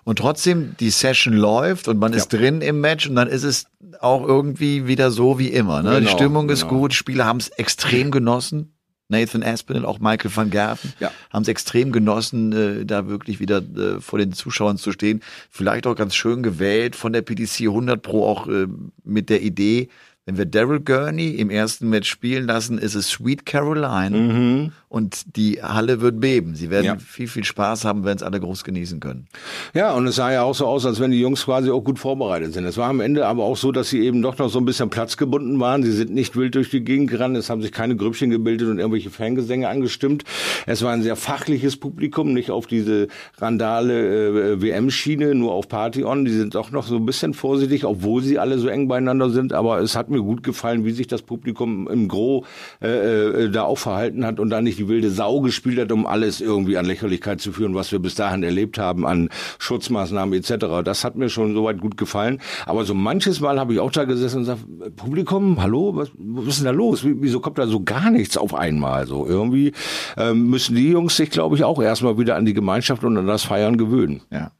[0.03, 2.39] Und trotzdem, die Session läuft und man ist ja.
[2.39, 3.65] drin im Match und dann ist es
[3.99, 5.81] auch irgendwie wieder so wie immer.
[5.81, 5.89] Ne?
[5.89, 6.81] Genau, die Stimmung ist genau.
[6.81, 8.73] gut, Spieler haben es extrem genossen.
[9.11, 11.11] Nathan Aspinall, auch Michael van Gerven, ja.
[11.29, 15.21] haben es extrem genossen, äh, da wirklich wieder äh, vor den Zuschauern zu stehen.
[15.49, 18.67] Vielleicht auch ganz schön gewählt von der PDC 100 Pro auch äh,
[19.03, 19.89] mit der Idee,
[20.27, 24.71] wenn wir Daryl Gurney im ersten Match spielen lassen, ist es Sweet Caroline mhm.
[24.87, 26.53] und die Halle wird beben.
[26.53, 26.97] Sie werden ja.
[26.99, 29.25] viel, viel Spaß haben, wenn es alle groß genießen können.
[29.73, 31.97] Ja, und es sah ja auch so aus, als wenn die Jungs quasi auch gut
[31.97, 32.65] vorbereitet sind.
[32.65, 34.91] Es war am Ende aber auch so, dass sie eben doch noch so ein bisschen
[34.91, 35.81] platzgebunden waren.
[35.81, 38.77] Sie sind nicht wild durch die Gegend gerannt, es haben sich keine Grüppchen gebildet und
[38.77, 40.23] irgendwelche Fangesänge angestimmt.
[40.67, 43.07] Es war ein sehr fachliches Publikum, nicht auf diese
[43.39, 46.25] randale äh, WM-Schiene, nur auf Party-On.
[46.25, 49.51] Die sind auch noch so ein bisschen vorsichtig, obwohl sie alle so eng beieinander sind,
[49.51, 52.45] aber es hat mir gut gefallen, wie sich das Publikum im Gro
[52.81, 56.05] äh, äh, da auch verhalten hat und da nicht die wilde Sau gespielt hat, um
[56.05, 60.83] alles irgendwie an Lächerlichkeit zu führen, was wir bis dahin erlebt haben an Schutzmaßnahmen etc.
[60.83, 62.39] Das hat mir schon soweit gut gefallen.
[62.65, 66.47] Aber so manches Mal habe ich auch da gesessen und gesagt, Publikum, hallo, was, was
[66.47, 67.01] ist denn da los?
[67.03, 69.07] Wieso kommt da so gar nichts auf einmal?
[69.07, 69.71] So irgendwie
[70.17, 73.27] ähm, müssen die Jungs sich, glaube ich, auch erstmal wieder an die Gemeinschaft und an
[73.27, 74.21] das Feiern gewöhnen.
[74.31, 74.51] Ja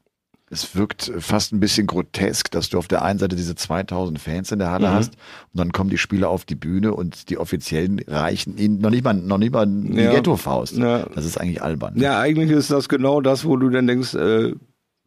[0.52, 4.52] es wirkt fast ein bisschen grotesk, dass du auf der einen Seite diese 2000 Fans
[4.52, 4.92] in der Halle mhm.
[4.92, 5.14] hast
[5.52, 9.02] und dann kommen die Spieler auf die Bühne und die Offiziellen reichen ihnen noch nicht
[9.02, 10.12] mal, noch nicht mal eine ja.
[10.12, 10.76] Ghetto-Faust.
[10.76, 11.06] Ja.
[11.14, 11.94] Das ist eigentlich albern.
[11.96, 14.52] Ja, eigentlich ist das genau das, wo du dann denkst, äh,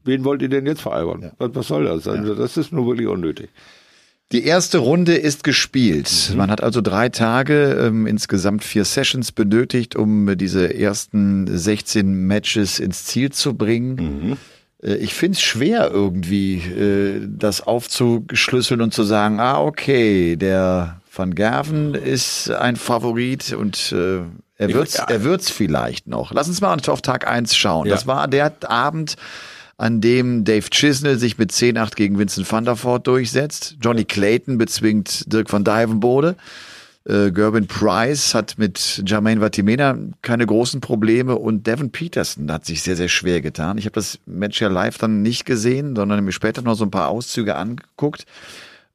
[0.03, 1.21] wen wollt ihr denn jetzt veralbern?
[1.21, 1.31] Ja.
[1.37, 2.07] Was, was, soll das?
[2.07, 3.49] Also, das ist nur wirklich unnötig.
[4.31, 6.31] Die erste Runde ist gespielt.
[6.31, 6.37] Mhm.
[6.37, 12.79] Man hat also drei Tage, ähm, insgesamt vier Sessions benötigt, um diese ersten 16 Matches
[12.79, 13.95] ins Ziel zu bringen.
[13.95, 14.37] Mhm.
[14.85, 21.01] Äh, ich finde es schwer irgendwie, äh, das aufzuschlüsseln und zu sagen, ah, okay, der
[21.13, 24.19] Van Gerven ist ein Favorit und äh,
[24.57, 26.31] er wird's, er wird's vielleicht noch.
[26.31, 27.87] Lass uns mal auf Tag eins schauen.
[27.87, 27.93] Ja.
[27.93, 29.15] Das war der Abend,
[29.77, 33.75] an dem Dave Chisnell sich mit 10-8 gegen Vincent van der Voort durchsetzt.
[33.81, 36.37] Johnny Clayton bezwingt Dirk van Dijvenbode.
[37.07, 42.81] Äh, Gerben Price hat mit Jermaine Vatimena keine großen Probleme und Devin Peterson hat sich
[42.81, 43.77] sehr, sehr schwer getan.
[43.77, 46.91] Ich habe das Match ja live dann nicht gesehen, sondern mir später noch so ein
[46.91, 48.25] paar Auszüge angeguckt.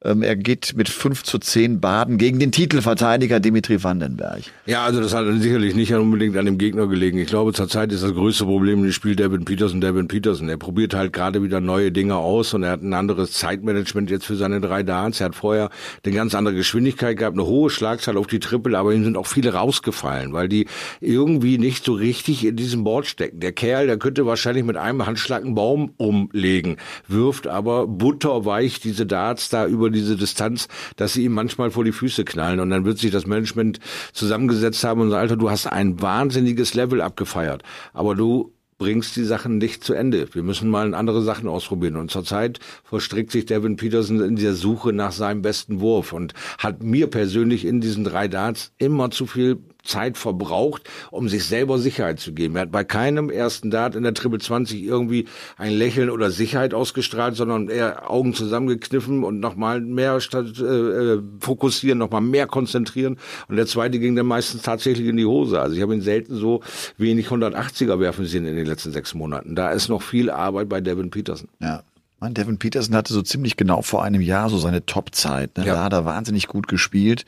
[0.03, 4.41] Ähm, er geht mit 5 zu 10 Baden gegen den Titelverteidiger Dimitri Vandenberg.
[4.65, 7.19] Ja, also das hat sicherlich nicht unbedingt an dem Gegner gelegen.
[7.19, 10.49] Ich glaube, zurzeit ist das größte Problem im Spiel Devin Peterson, Devin Peterson.
[10.49, 14.25] Er probiert halt gerade wieder neue Dinge aus und er hat ein anderes Zeitmanagement jetzt
[14.25, 15.19] für seine drei Darts.
[15.19, 15.69] Er hat vorher
[16.03, 19.27] eine ganz andere Geschwindigkeit gehabt, eine hohe Schlagzahl auf die Triple, aber ihm sind auch
[19.27, 20.65] viele rausgefallen, weil die
[20.99, 23.39] irgendwie nicht so richtig in diesem Board stecken.
[23.39, 29.05] Der Kerl, der könnte wahrscheinlich mit einem Handschlag einen Baum umlegen, wirft aber butterweich diese
[29.05, 32.59] Darts da über diese Distanz, dass sie ihm manchmal vor die Füße knallen.
[32.59, 33.79] Und dann wird sich das Management
[34.13, 37.63] zusammengesetzt haben und sagen, Alter, du hast ein wahnsinniges Level abgefeiert.
[37.93, 40.33] Aber du bringst die Sachen nicht zu Ende.
[40.33, 41.97] Wir müssen mal andere Sachen ausprobieren.
[41.97, 46.81] Und zurzeit verstrickt sich Devin Peterson in der Suche nach seinem besten Wurf und hat
[46.81, 52.19] mir persönlich in diesen drei Darts immer zu viel Zeit verbraucht, um sich selber Sicherheit
[52.19, 52.55] zu geben.
[52.55, 56.73] Er hat bei keinem ersten Dart in der Triple 20 irgendwie ein Lächeln oder Sicherheit
[56.73, 63.17] ausgestrahlt, sondern eher Augen zusammengekniffen und nochmal mehr statt, äh, äh, fokussieren, nochmal mehr konzentrieren.
[63.47, 65.59] Und der zweite ging dann meistens tatsächlich in die Hose.
[65.59, 66.61] Also ich habe ihn selten so
[66.97, 69.55] wenig 180er werfen sehen in den letzten sechs Monaten.
[69.55, 71.47] Da ist noch viel Arbeit bei Devin Peterson.
[71.59, 71.83] Ja.
[72.21, 75.57] Man, Devin Peterson hatte so ziemlich genau vor einem Jahr so seine Topzeit.
[75.57, 75.65] Ne?
[75.65, 75.73] Ja.
[75.73, 77.25] Da hat er wahnsinnig gut gespielt,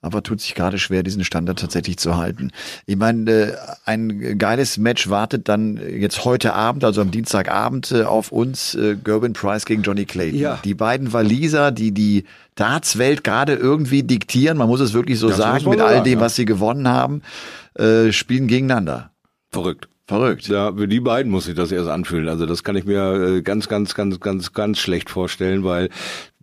[0.00, 2.50] aber tut sich gerade schwer, diesen Standard tatsächlich zu halten.
[2.86, 8.04] Ich meine, äh, ein geiles Match wartet dann jetzt heute Abend, also am Dienstagabend, äh,
[8.04, 10.40] auf uns äh, Gerben Price gegen Johnny Clayton.
[10.40, 10.58] Ja.
[10.64, 12.24] Die beiden Waliser, die die
[12.54, 16.24] Dartswelt gerade irgendwie diktieren, man muss es wirklich so das sagen, mit all dem, ja.
[16.24, 17.20] was sie gewonnen haben,
[17.74, 19.10] äh, spielen gegeneinander.
[19.50, 19.90] Verrückt.
[20.10, 20.48] Verrückt.
[20.48, 22.28] Ja, für die beiden muss ich das erst anfühlen.
[22.28, 25.88] Also das kann ich mir ganz, ganz, ganz, ganz, ganz schlecht vorstellen, weil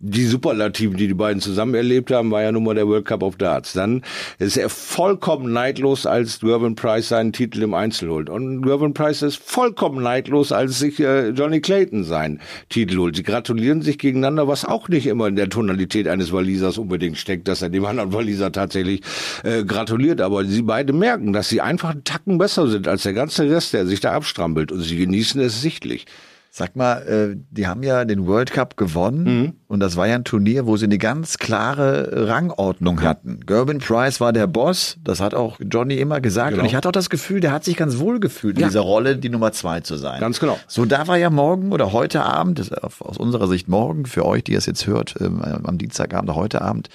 [0.00, 3.24] die Superlativen, die die beiden zusammen erlebt haben, war ja nun mal der World Cup
[3.24, 3.72] of Darts.
[3.72, 4.02] Dann
[4.38, 8.30] ist er vollkommen neidlos, als Gervin Price seinen Titel im Einzel holt.
[8.30, 13.16] Und Gervin Price ist vollkommen neidlos, als sich äh, Johnny Clayton seinen Titel holt.
[13.16, 17.48] Sie gratulieren sich gegeneinander, was auch nicht immer in der Tonalität eines Walisers unbedingt steckt,
[17.48, 19.02] dass er dem anderen Waliser tatsächlich
[19.42, 20.20] äh, gratuliert.
[20.20, 23.72] Aber sie beide merken, dass sie einfach einen Tacken besser sind als der ganze Rest,
[23.72, 24.70] der sich da abstrampelt.
[24.70, 26.06] Und sie genießen es sichtlich.
[26.50, 29.52] Sag mal, äh, die haben ja den World Cup gewonnen mhm.
[29.68, 33.04] Und das war ja ein Turnier, wo sie eine ganz klare Rangordnung ja.
[33.04, 33.40] hatten.
[33.46, 36.62] Gerben Price war der Boss, das hat auch Johnny immer gesagt genau.
[36.62, 38.66] und ich hatte auch das Gefühl, der hat sich ganz wohl gefühlt, ja.
[38.66, 40.20] in dieser Rolle die Nummer zwei zu sein.
[40.20, 40.58] Ganz genau.
[40.66, 44.54] So, da war ja morgen oder heute Abend, aus unserer Sicht morgen, für euch, die
[44.54, 46.88] es jetzt hört, ähm, am Dienstagabend, heute Abend,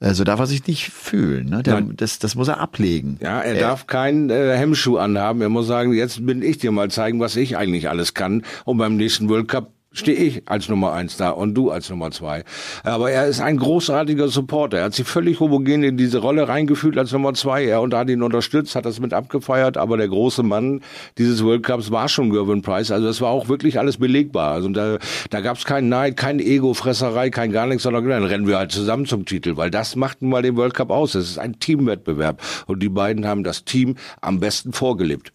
[0.00, 1.48] äh, so darf er sich nicht fühlen.
[1.48, 1.62] Ne?
[1.62, 3.18] Der, das, das muss er ablegen.
[3.20, 5.40] Ja, er, er darf keinen äh, Hemmschuh anhaben.
[5.40, 8.42] Er muss sagen, jetzt bin ich dir mal zeigen, was ich eigentlich alles kann.
[8.64, 12.10] Und beim nächsten World Cup stehe ich als Nummer eins da und du als Nummer
[12.10, 12.44] zwei.
[12.84, 14.78] Aber er ist ein großartiger Supporter.
[14.78, 17.64] Er hat sich völlig homogen in diese Rolle reingefühlt als Nummer zwei.
[17.64, 19.76] Er und hat ihn unterstützt, hat das mit abgefeiert.
[19.76, 20.82] Aber der große Mann
[21.16, 22.90] dieses World Cups war schon Gervin Price.
[22.90, 24.52] Also es war auch wirklich alles belegbar.
[24.52, 24.98] Also da,
[25.30, 28.72] da gab es keinen Neid, kein Ego-Fresserei, kein gar nichts, sondern dann rennen wir halt
[28.72, 31.14] zusammen zum Titel, weil das macht nun mal den World Cup aus.
[31.14, 35.32] Es ist ein Teamwettbewerb und die beiden haben das Team am besten vorgelebt.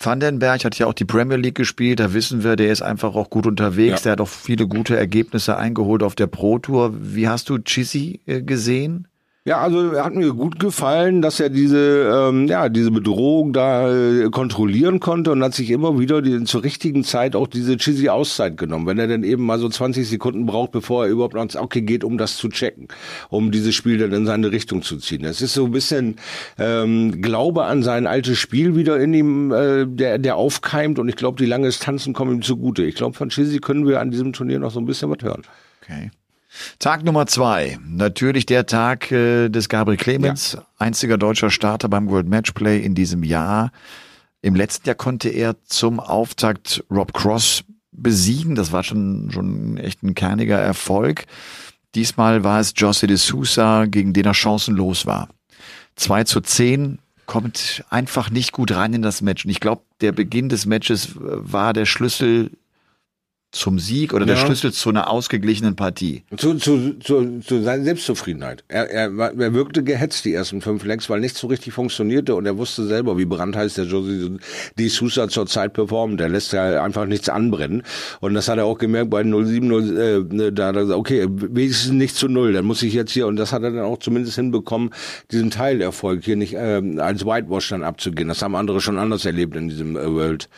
[0.00, 3.30] Vandenberg hat ja auch die Premier League gespielt, da wissen wir, der ist einfach auch
[3.30, 4.04] gut unterwegs, ja.
[4.04, 6.94] der hat auch viele gute Ergebnisse eingeholt auf der Pro Tour.
[7.00, 9.07] Wie hast du Chizzy äh, gesehen?
[9.48, 14.28] Ja, also hat mir gut gefallen, dass er diese, ähm, ja, diese Bedrohung da äh,
[14.28, 18.58] kontrollieren konnte und hat sich immer wieder die, zur richtigen Zeit auch diese cheesy Auszeit
[18.58, 18.86] genommen.
[18.86, 22.04] Wenn er dann eben mal so 20 Sekunden braucht, bevor er überhaupt ans Okay geht,
[22.04, 22.88] um das zu checken,
[23.30, 25.24] um dieses Spiel dann in seine Richtung zu ziehen.
[25.24, 26.16] Es ist so ein bisschen
[26.58, 31.16] ähm, Glaube an sein altes Spiel wieder in ihm, äh, der, der aufkeimt und ich
[31.16, 32.84] glaube, die lange Distanzen kommen ihm zugute.
[32.84, 35.40] Ich glaube, von Chizzy können wir an diesem Turnier noch so ein bisschen was hören.
[35.82, 36.10] Okay.
[36.78, 37.78] Tag Nummer zwei.
[37.84, 40.66] Natürlich der Tag äh, des Gabriel Clemens, ja.
[40.78, 43.72] einziger deutscher Starter beim World Matchplay in diesem Jahr.
[44.40, 48.54] Im letzten Jahr konnte er zum Auftakt Rob Cross besiegen.
[48.54, 51.26] Das war schon, schon echt ein kerniger Erfolg.
[51.94, 55.28] Diesmal war es José de Sousa, gegen den er chancenlos war.
[55.96, 59.44] 2 zu 10 kommt einfach nicht gut rein in das Match.
[59.44, 62.52] Und ich glaube, der Beginn des Matches war der Schlüssel
[63.58, 64.34] zum Sieg oder ja.
[64.34, 66.22] der Schlüssel zu einer ausgeglichenen Partie?
[66.36, 68.64] Zu, zu, zu, zu seiner Selbstzufriedenheit.
[68.68, 72.46] Er, er, er wirkte gehetzt die ersten fünf Lecks, weil nichts so richtig funktionierte und
[72.46, 74.38] er wusste selber, wie brandheiß der Josie
[74.78, 76.20] de Sousa zur Zeit performt.
[76.20, 77.82] Der lässt ja einfach nichts anbrennen
[78.20, 80.98] und das hat er auch gemerkt bei 07, 0, äh, ne, da hat er gesagt,
[80.98, 83.84] okay, wenigstens nicht zu null, dann muss ich jetzt hier und das hat er dann
[83.84, 84.90] auch zumindest hinbekommen,
[85.30, 88.28] diesen Teilerfolg hier nicht äh, als Whitewash dann abzugehen.
[88.28, 90.48] Das haben andere schon anders erlebt in diesem äh, World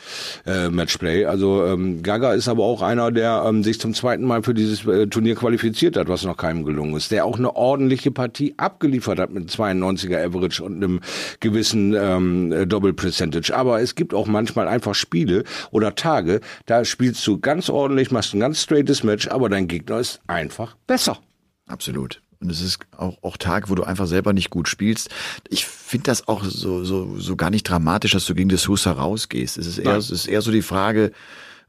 [0.47, 1.25] äh, Matchplay.
[1.25, 4.85] Also ähm, Gaga ist aber auch einer, der ähm, sich zum zweiten Mal für dieses
[4.87, 9.19] äh, Turnier qualifiziert hat, was noch keinem gelungen ist, der auch eine ordentliche Partie abgeliefert
[9.19, 11.01] hat mit 92er Average und einem
[11.39, 13.55] gewissen ähm, Double Percentage.
[13.55, 18.35] Aber es gibt auch manchmal einfach Spiele oder Tage, da spielst du ganz ordentlich, machst
[18.35, 21.19] ein ganz straightes Match, aber dein Gegner ist einfach besser.
[21.69, 22.21] Absolut.
[22.41, 25.11] Und es ist auch, auch Tag, wo du einfach selber nicht gut spielst.
[25.49, 28.93] Ich finde das auch so, so, so gar nicht dramatisch, dass du gegen das Sousa
[28.93, 29.59] rausgehst.
[29.59, 31.13] Es ist eher, es ist eher so die Frage, äh,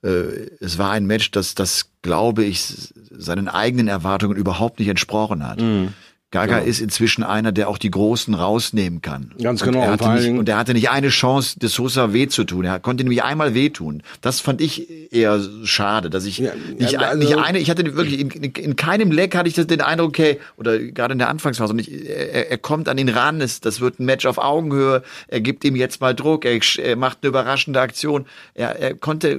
[0.08, 5.62] es war ein Match, das, das glaube ich, seinen eigenen Erwartungen überhaupt nicht entsprochen hat.
[5.62, 5.94] Mhm.
[6.32, 6.70] Gaga genau.
[6.70, 9.34] ist inzwischen einer, der auch die Großen rausnehmen kann.
[9.42, 9.80] Ganz genau.
[9.80, 12.64] Und er, hatte nicht, und er hatte nicht eine Chance, de Sosa weh zu tun.
[12.64, 14.02] Er konnte nämlich einmal wehtun.
[14.22, 18.22] Das fand ich eher schade, dass ich ja, nicht, also, nicht eine, ich hatte wirklich
[18.22, 21.28] in, in, in, keinem Leck hatte ich das den Eindruck, okay, oder gerade in der
[21.28, 24.38] Anfangsphase, und ich, er, er kommt an ihn ran, es, das wird ein Match auf
[24.38, 28.26] Augenhöhe, er gibt ihm jetzt mal Druck, er, er macht eine überraschende Aktion.
[28.54, 29.38] Er, er konnte,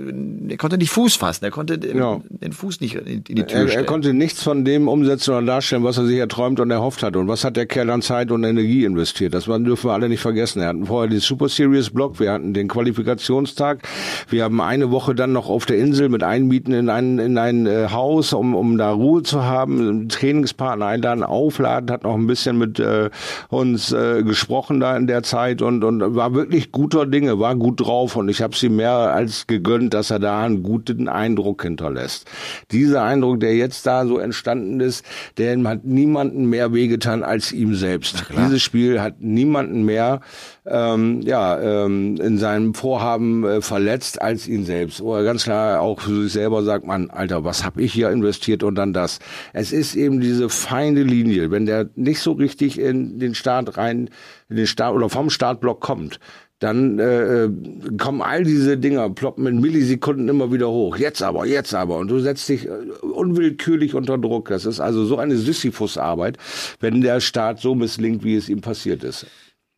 [0.48, 2.20] er konnte nicht Fuß fassen, er konnte ja.
[2.28, 3.70] den Fuß nicht in, in die Tür er, stellen.
[3.70, 7.02] Er konnte nichts von dem umsetzen oder darstellen, was er sich erträumt und er erhofft
[7.02, 7.16] hat.
[7.16, 9.34] Und was hat der Kerl an Zeit und Energie investiert?
[9.34, 10.60] Das dürfen wir alle nicht vergessen.
[10.60, 13.82] Wir hatten vorher die Super Series Block, wir hatten den Qualifikationstag,
[14.28, 17.66] wir haben eine Woche dann noch auf der Insel mit Einmieten in ein, in ein
[17.66, 22.58] äh, Haus, um, um da Ruhe zu haben, Trainingspartner einladen, aufladen, hat noch ein bisschen
[22.58, 23.10] mit äh,
[23.48, 27.80] uns äh, gesprochen da in der Zeit und, und war wirklich guter Dinge, war gut
[27.80, 32.28] drauf und ich habe sie mehr als gegönnt, dass er da einen guten Eindruck hinterlässt.
[32.72, 35.04] Dieser Eindruck, der jetzt da so entstanden ist,
[35.38, 38.24] der hat niemanden mehr wehgetan getan als ihm selbst.
[38.36, 40.20] Dieses Spiel hat niemanden mehr
[40.64, 45.00] ähm, ja, ähm, in seinem Vorhaben äh, verletzt als ihn selbst.
[45.00, 48.62] Oder ganz klar auch für sich selber sagt man, Alter, was habe ich hier investiert
[48.62, 49.18] und dann das.
[49.52, 54.10] Es ist eben diese feine Linie, wenn der nicht so richtig in den Start rein,
[54.48, 56.20] in den Start oder vom Startblock kommt,
[56.62, 57.50] dann äh, äh,
[57.98, 60.96] kommen all diese Dinger, ploppen in Millisekunden immer wieder hoch.
[60.96, 61.98] Jetzt aber, jetzt aber.
[61.98, 62.70] Und du setzt dich äh,
[63.02, 64.48] unwillkürlich unter Druck.
[64.48, 66.38] Das ist also so eine Sisyphus-Arbeit,
[66.78, 69.26] wenn der Start so misslingt, wie es ihm passiert ist.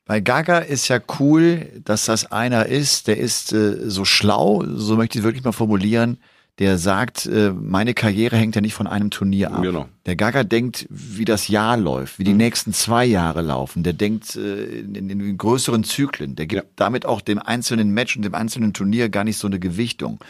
[0.07, 4.97] Bei Gaga ist ja cool, dass das einer ist, der ist äh, so schlau, so
[4.97, 6.19] möchte ich wirklich mal formulieren,
[6.61, 9.63] der sagt, äh, meine Karriere hängt ja nicht von einem Turnier ab.
[9.63, 9.89] Genau.
[10.07, 12.39] Der Gaga denkt, wie das Jahr läuft, wie die mhm.
[12.39, 13.83] nächsten zwei Jahre laufen.
[13.83, 16.37] Der denkt äh, in, in, in größeren Zyklen.
[16.37, 16.69] Der gibt ja.
[16.77, 20.21] damit auch dem einzelnen Match und dem einzelnen Turnier gar nicht so eine Gewichtung.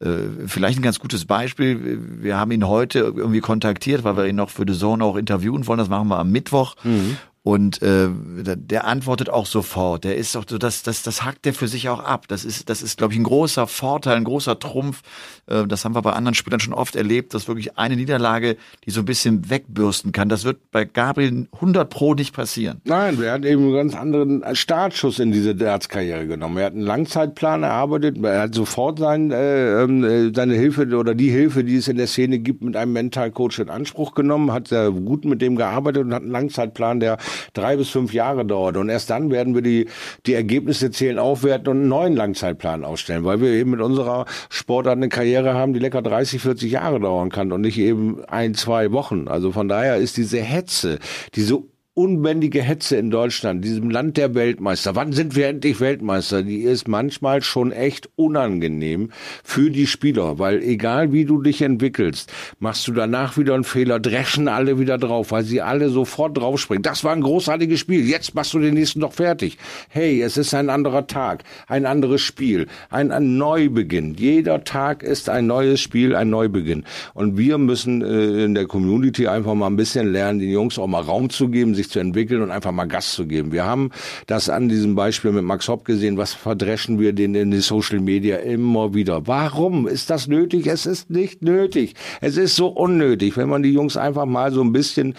[0.00, 2.00] Äh, vielleicht ein ganz gutes Beispiel.
[2.22, 5.66] Wir haben ihn heute irgendwie kontaktiert, weil wir ihn noch für The Zone auch interviewen
[5.68, 5.78] wollen.
[5.78, 6.74] Das machen wir am Mittwoch.
[6.82, 7.18] Mhm.
[7.48, 10.04] Und äh, der antwortet auch sofort.
[10.04, 12.28] Der ist doch so, das, das, das hackt der für sich auch ab.
[12.28, 15.00] Das ist, das ist, glaube ich, ein großer Vorteil, ein großer Trumpf.
[15.46, 18.90] Äh, das haben wir bei anderen Spielern schon oft erlebt, dass wirklich eine Niederlage, die
[18.90, 20.28] so ein bisschen wegbürsten kann.
[20.28, 22.82] Das wird bei Gabriel 100 Pro nicht passieren.
[22.84, 26.58] Nein, er hat eben einen ganz anderen Startschuss in diese Darts-Karriere genommen.
[26.58, 28.22] Er hat einen Langzeitplan erarbeitet.
[28.22, 31.96] Er hat sofort sein, äh, ähm, äh, seine Hilfe oder die Hilfe, die es in
[31.96, 36.04] der Szene gibt, mit einem Mentalcoach in Anspruch genommen, hat sehr gut mit dem gearbeitet
[36.04, 37.16] und hat einen Langzeitplan, der
[37.52, 38.76] drei bis fünf Jahre dauert.
[38.76, 39.86] Und erst dann werden wir die,
[40.26, 44.96] die Ergebnisse zählen, aufwerten und einen neuen Langzeitplan aufstellen, weil wir eben mit unserer Sportart
[44.96, 48.92] eine Karriere haben, die lecker 30, 40 Jahre dauern kann und nicht eben ein, zwei
[48.92, 49.28] Wochen.
[49.28, 50.98] Also von daher ist diese Hetze,
[51.34, 51.62] diese
[51.98, 54.94] unbändige Hetze in Deutschland, diesem Land der Weltmeister.
[54.94, 56.44] Wann sind wir endlich Weltmeister?
[56.44, 59.10] Die ist manchmal schon echt unangenehm
[59.42, 63.98] für die Spieler, weil egal wie du dich entwickelst, machst du danach wieder einen Fehler,
[63.98, 66.84] dreschen alle wieder drauf, weil sie alle sofort draufspringen.
[66.84, 68.08] Das war ein großartiges Spiel.
[68.08, 69.58] Jetzt machst du den nächsten doch fertig.
[69.88, 74.14] Hey, es ist ein anderer Tag, ein anderes Spiel, ein, ein Neubeginn.
[74.14, 76.84] Jeder Tag ist ein neues Spiel, ein Neubeginn.
[77.14, 80.86] Und wir müssen äh, in der Community einfach mal ein bisschen lernen, den Jungs auch
[80.86, 83.52] mal Raum zu geben, sich zu entwickeln und einfach mal Gas zu geben.
[83.52, 83.90] Wir haben
[84.26, 88.00] das an diesem Beispiel mit Max Hopp gesehen, was verdreschen wir denn in die Social
[88.00, 89.26] Media immer wieder.
[89.26, 90.66] Warum ist das nötig?
[90.66, 91.94] Es ist nicht nötig.
[92.20, 95.14] Es ist so unnötig, wenn man die Jungs einfach mal so ein bisschen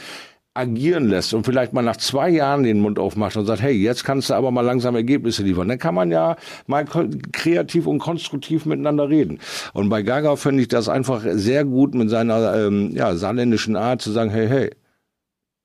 [0.59, 4.03] agieren lässt und vielleicht mal nach zwei Jahren den Mund aufmacht und sagt, hey, jetzt
[4.03, 6.35] kannst du aber mal langsam Ergebnisse liefern, dann kann man ja
[6.67, 6.85] mal
[7.31, 9.39] kreativ und konstruktiv miteinander reden.
[9.73, 14.01] Und bei Gaga finde ich das einfach sehr gut mit seiner ähm, ja, saarländischen Art
[14.01, 14.69] zu sagen, hey, hey,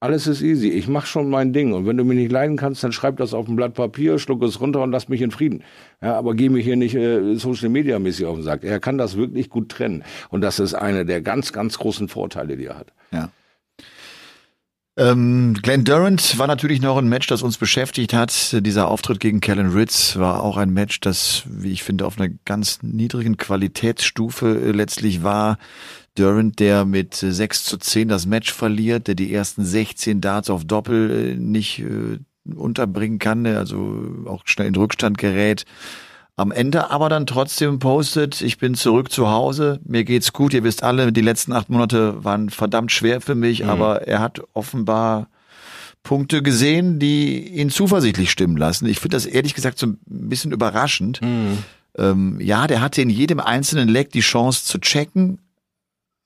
[0.05, 0.69] alles ist easy.
[0.69, 1.73] Ich mache schon mein Ding.
[1.73, 4.43] Und wenn du mich nicht leiden kannst, dann schreib das auf ein Blatt Papier, schluck
[4.43, 5.65] es runter und lass mich in Frieden.
[6.03, 8.65] Ja, aber geh mir hier nicht äh, Social Media mäßig auf den Sack.
[8.65, 10.05] Er kann das wirklich gut trennen.
[10.29, 12.93] Und das ist einer der ganz, ganz großen Vorteile, die er hat.
[13.13, 13.31] Ja.
[14.99, 18.55] Ähm, Glenn Durant war natürlich noch ein Match, das uns beschäftigt hat.
[18.61, 22.29] Dieser Auftritt gegen Kellen Ritz war auch ein Match, das, wie ich finde, auf einer
[22.45, 25.57] ganz niedrigen Qualitätsstufe äh, letztlich war.
[26.15, 30.65] Durant, der mit 6 zu 10 das Match verliert, der die ersten 16 Darts auf
[30.65, 32.19] Doppel äh, nicht äh,
[32.55, 35.65] unterbringen kann, also auch schnell in Rückstand gerät.
[36.37, 40.65] Am Ende aber dann trotzdem postet, ich bin zurück zu Hause, mir geht's gut, ihr
[40.65, 43.71] wisst alle, die letzten acht Monate waren verdammt schwer für mich, mhm.
[43.71, 45.29] aber er hat offenbar
[46.03, 48.87] Punkte gesehen, die ihn zuversichtlich stimmen lassen.
[48.87, 51.21] Ich finde das ehrlich gesagt so ein bisschen überraschend.
[51.23, 51.59] Mhm.
[51.97, 55.39] Ähm, ja, der hatte in jedem einzelnen Leck die Chance zu checken,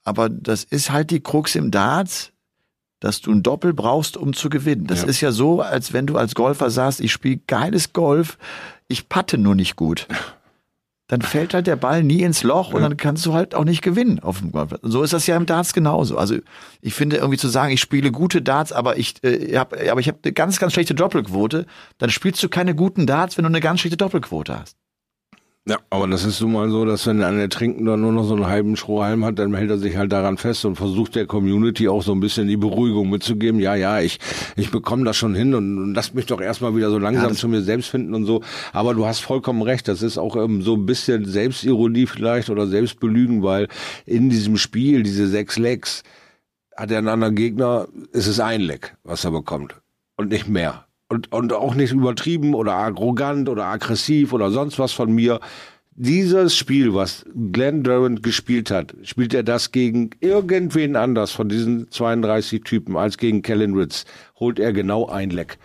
[0.03, 2.31] aber das ist halt die Krux im Darts
[2.99, 4.85] dass du ein Doppel brauchst, um zu gewinnen.
[4.85, 5.07] Das ja.
[5.07, 8.37] ist ja so, als wenn du als Golfer sagst, ich spiele geiles Golf,
[8.87, 10.07] ich patte nur nicht gut.
[11.07, 13.81] Dann fällt halt der Ball nie ins Loch und dann kannst du halt auch nicht
[13.81, 14.75] gewinnen auf dem Golf.
[14.83, 16.19] So ist das ja im Darts genauso.
[16.19, 16.35] Also
[16.81, 20.07] ich finde irgendwie zu sagen, ich spiele gute Darts, aber ich äh, hab, aber ich
[20.07, 21.65] habe eine ganz ganz schlechte Doppelquote,
[21.97, 24.77] dann spielst du keine guten Darts, wenn du eine ganz schlechte Doppelquote hast.
[25.67, 28.33] Ja, aber das ist nun mal so, dass wenn einer Trinken dann nur noch so
[28.33, 31.87] einen halben Strohhalm hat, dann hält er sich halt daran fest und versucht der Community
[31.87, 33.59] auch so ein bisschen die Beruhigung mitzugeben.
[33.59, 34.19] Ja, ja, ich,
[34.55, 37.35] ich bekomme das schon hin und, und lass mich doch erstmal wieder so langsam ja,
[37.35, 38.41] zu mir selbst finden und so.
[38.73, 42.65] Aber du hast vollkommen recht, das ist auch ähm, so ein bisschen Selbstironie vielleicht oder
[42.65, 43.67] Selbstbelügen, weil
[44.07, 46.01] in diesem Spiel, diese sechs Lecks,
[46.75, 49.75] hat er einen anderen Gegner, ist es ein Leck, was er bekommt.
[50.15, 54.93] Und nicht mehr und, und auch nicht übertrieben oder arrogant oder aggressiv oder sonst was
[54.93, 55.39] von mir.
[55.95, 61.91] Dieses Spiel, was Glenn Durant gespielt hat, spielt er das gegen irgendwen anders von diesen
[61.91, 64.05] 32 Typen als gegen Kellen Ritz,
[64.39, 65.57] holt er genau ein Leck.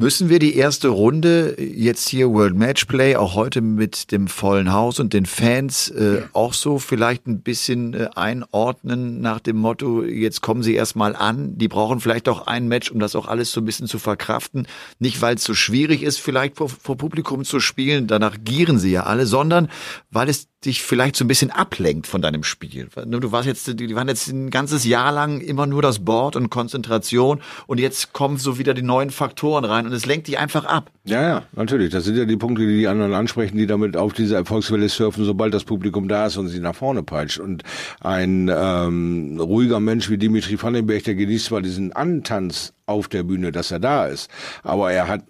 [0.00, 5.00] Müssen wir die erste Runde jetzt hier World Matchplay auch heute mit dem vollen Haus
[5.00, 10.40] und den Fans äh, auch so vielleicht ein bisschen äh, einordnen nach dem Motto, jetzt
[10.40, 13.60] kommen sie erstmal an, die brauchen vielleicht auch ein Match, um das auch alles so
[13.60, 14.68] ein bisschen zu verkraften.
[15.00, 18.92] Nicht, weil es so schwierig ist, vielleicht vor, vor Publikum zu spielen, danach gieren sie
[18.92, 19.68] ja alle, sondern
[20.12, 22.88] weil es dich vielleicht so ein bisschen ablenkt von deinem Spiel.
[23.06, 26.50] Du warst jetzt, die waren jetzt ein ganzes Jahr lang immer nur das Board und
[26.50, 30.64] Konzentration und jetzt kommen so wieder die neuen Faktoren rein und es lenkt dich einfach
[30.64, 30.90] ab.
[31.04, 31.90] Ja, ja, natürlich.
[31.90, 35.24] Das sind ja die Punkte, die die anderen ansprechen, die damit auf diese Erfolgswelle surfen,
[35.24, 37.38] sobald das Publikum da ist und sie nach vorne peitscht.
[37.38, 37.62] Und
[38.00, 43.52] ein ähm, ruhiger Mensch wie Dimitri Vandenberg, der genießt zwar diesen Antanz auf der Bühne,
[43.52, 44.30] dass er da ist.
[44.62, 45.24] Aber er hat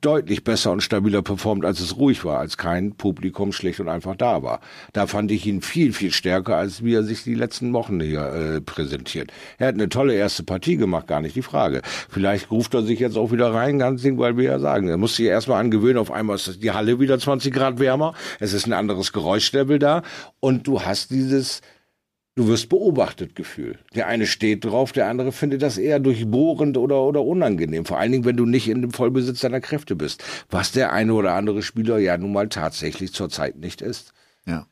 [0.00, 4.16] deutlich besser und stabiler performt, als es ruhig war, als kein Publikum schlicht und einfach
[4.16, 4.60] da war.
[4.92, 8.26] Da fand ich ihn viel, viel stärker, als wie er sich die letzten Wochen hier
[8.32, 9.32] äh, präsentiert.
[9.58, 11.82] Er hat eine tolle erste Partie gemacht, gar nicht die Frage.
[12.08, 14.96] Vielleicht ruft er sich jetzt auch wieder rein, ganz Ding, weil wir ja sagen, er
[14.96, 18.66] muss sich erstmal angewöhnen, auf einmal ist die Halle wieder 20 Grad wärmer, es ist
[18.66, 20.02] ein anderes Geräuschlevel da
[20.40, 21.62] und du hast dieses
[22.38, 23.78] du wirst beobachtet Gefühl.
[23.96, 27.84] Der eine steht drauf, der andere findet das eher durchbohrend oder, oder unangenehm.
[27.84, 30.22] Vor allen Dingen, wenn du nicht in dem Vollbesitz deiner Kräfte bist.
[30.48, 34.12] Was der eine oder andere Spieler ja nun mal tatsächlich zurzeit nicht ist.
[34.46, 34.66] Ja.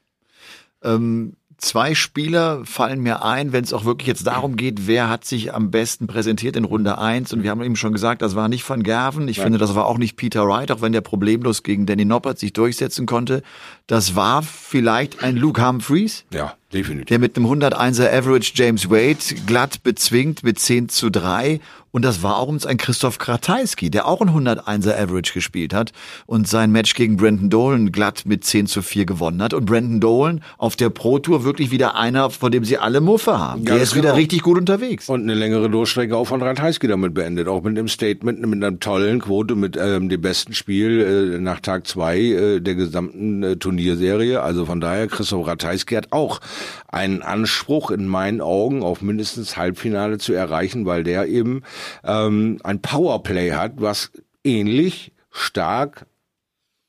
[0.85, 5.25] Ähm, zwei Spieler fallen mir ein, wenn es auch wirklich jetzt darum geht, wer hat
[5.25, 7.33] sich am besten präsentiert in Runde eins.
[7.33, 9.29] Und wir haben eben schon gesagt, das war nicht Van Gerven.
[9.29, 9.47] Ich Nein.
[9.47, 12.53] finde, das war auch nicht Peter Wright, auch wenn der problemlos gegen Danny Noppert sich
[12.53, 13.43] durchsetzen konnte.
[13.87, 16.25] Das war vielleicht ein Luke Humphreys.
[16.33, 17.07] Ja, definitiv.
[17.07, 21.61] Der mit einem 101er Average James Wade glatt bezwingt mit 10 zu 3
[21.97, 25.93] und das war auch uns ein Christoph Kratajski, der auch ein 101er Average gespielt hat
[26.27, 29.55] und sein Match gegen Brandon Dolan glatt mit 10 zu 4 gewonnen hat.
[29.55, 33.39] Und Brandon Dolan auf der Pro Tour wirklich wieder einer, vor dem sie alle Muffe
[33.39, 33.65] haben.
[33.65, 34.17] Ganz der ist wieder genau.
[34.17, 35.09] richtig gut unterwegs.
[35.09, 37.49] Und eine längere Durchstrecke auch von Ratajski damit beendet.
[37.49, 41.61] Auch mit einem Statement, mit einer tollen Quote, mit ähm, dem besten Spiel äh, nach
[41.61, 44.43] Tag zwei äh, der gesamten äh, Turnierserie.
[44.43, 46.43] Also von daher, Christoph Ratajski hat auch
[46.89, 51.63] einen Anspruch in meinen Augen auf mindestens Halbfinale zu erreichen, weil der eben
[52.05, 54.11] ähm, ein Powerplay hat, was
[54.45, 56.07] ähnlich stark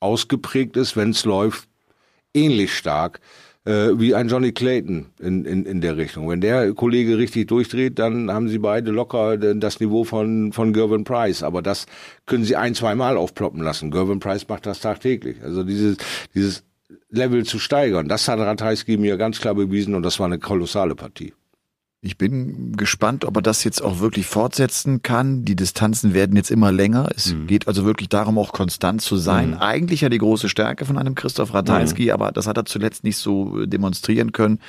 [0.00, 1.68] ausgeprägt ist, wenn es läuft,
[2.34, 3.20] ähnlich stark
[3.68, 6.28] äh, wie ein Johnny Clayton in, in, in der Richtung.
[6.28, 11.04] Wenn der Kollege richtig durchdreht, dann haben sie beide locker das Niveau von, von Gervin
[11.04, 11.42] Price.
[11.42, 11.86] Aber das
[12.24, 13.90] können sie ein, zwei Mal aufploppen lassen.
[13.90, 15.36] Gervin Price macht das tagtäglich.
[15.42, 15.98] Also dieses,
[16.34, 16.64] dieses
[17.10, 20.94] Level zu steigern, das hat Ratajski mir ganz klar bewiesen und das war eine kolossale
[20.94, 21.34] Partie.
[22.00, 25.44] Ich bin gespannt, ob er das jetzt auch wirklich fortsetzen kann.
[25.44, 27.08] Die Distanzen werden jetzt immer länger.
[27.16, 27.48] Es mhm.
[27.48, 29.50] geht also wirklich darum, auch konstant zu sein.
[29.50, 29.58] Mhm.
[29.58, 32.10] Eigentlich ja die große Stärke von einem Christoph Ratajski, mhm.
[32.10, 34.60] aber das hat er zuletzt nicht so demonstrieren können.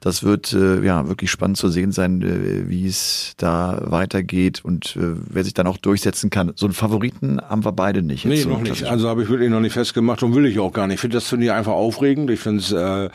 [0.00, 4.94] Das wird äh, ja wirklich spannend zu sehen sein, äh, wie es da weitergeht und
[4.94, 6.52] äh, wer sich dann auch durchsetzen kann.
[6.54, 8.24] So einen Favoriten haben wir beide nicht.
[8.24, 8.84] Nee, noch nicht.
[8.84, 10.96] Also habe ich wirklich noch nicht festgemacht und will ich auch gar nicht.
[10.96, 12.30] Ich finde das Turnier einfach aufregend.
[12.30, 13.08] Ich finde es äh,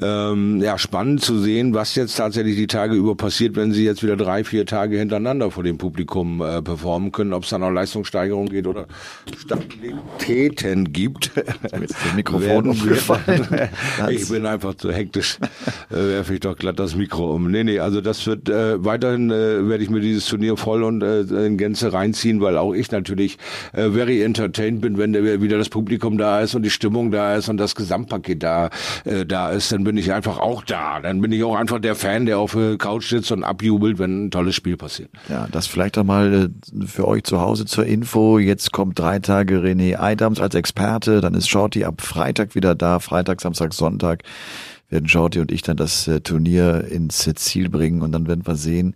[0.00, 4.02] ähm, ja spannend zu sehen, was jetzt tatsächlich die Tage über passiert, wenn sie jetzt
[4.02, 7.70] wieder drei, vier Tage hintereinander vor dem Publikum äh, performen können, ob es dann auch
[7.70, 8.86] Leistungssteigerung geht oder
[9.36, 11.32] Stabilitäten gibt.
[11.36, 13.68] Jetzt das Mikrofon umgefallen.
[14.08, 15.38] ich bin einfach zu hektisch.
[15.90, 17.50] äh, werfe ich doch glatt das Mikro um.
[17.50, 21.02] Nee, nee, also das wird äh, weiterhin äh, werde ich mir dieses Turnier voll und
[21.02, 23.36] äh, in Gänze reinziehen, weil auch ich natürlich
[23.72, 27.34] äh, very entertained bin, wenn der, wieder das Publikum da ist und die Stimmung da
[27.34, 28.70] ist und das Gesamtpaket da
[29.04, 31.00] äh, da ist, dann bin ich einfach auch da.
[31.00, 34.26] Dann bin ich auch einfach der Fan, der auf der Couch sitzt und abjubelt, wenn
[34.26, 35.10] ein tolles Spiel passiert.
[35.28, 38.38] Ja, das vielleicht auch mal äh, für euch zu Hause zur Info.
[38.38, 43.00] Jetzt kommt drei Tage René Eidams als Experte, dann ist Shorty ab Freitag wieder da,
[43.00, 44.22] Freitag, Samstag, Sonntag
[44.88, 48.56] werden Shorty und ich dann das äh, Turnier ins Ziel bringen und dann werden wir
[48.56, 48.94] sehen,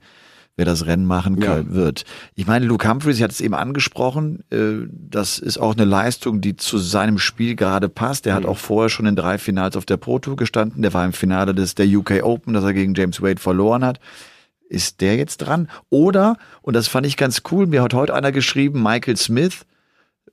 [0.59, 1.75] wer das Rennen machen kann, ja.
[1.75, 2.05] wird.
[2.35, 6.57] Ich meine, Luke Humphreys, hatte es eben angesprochen, äh, das ist auch eine Leistung, die
[6.57, 8.27] zu seinem Spiel gerade passt.
[8.27, 8.49] Er hat mhm.
[8.49, 10.83] auch vorher schon in drei Finals auf der Pro Tour gestanden.
[10.83, 14.01] Der war im Finale des der UK Open, das er gegen James Wade verloren hat.
[14.69, 15.69] Ist der jetzt dran?
[15.91, 19.65] Oder, und das fand ich ganz cool, mir hat heute einer geschrieben, Michael Smith,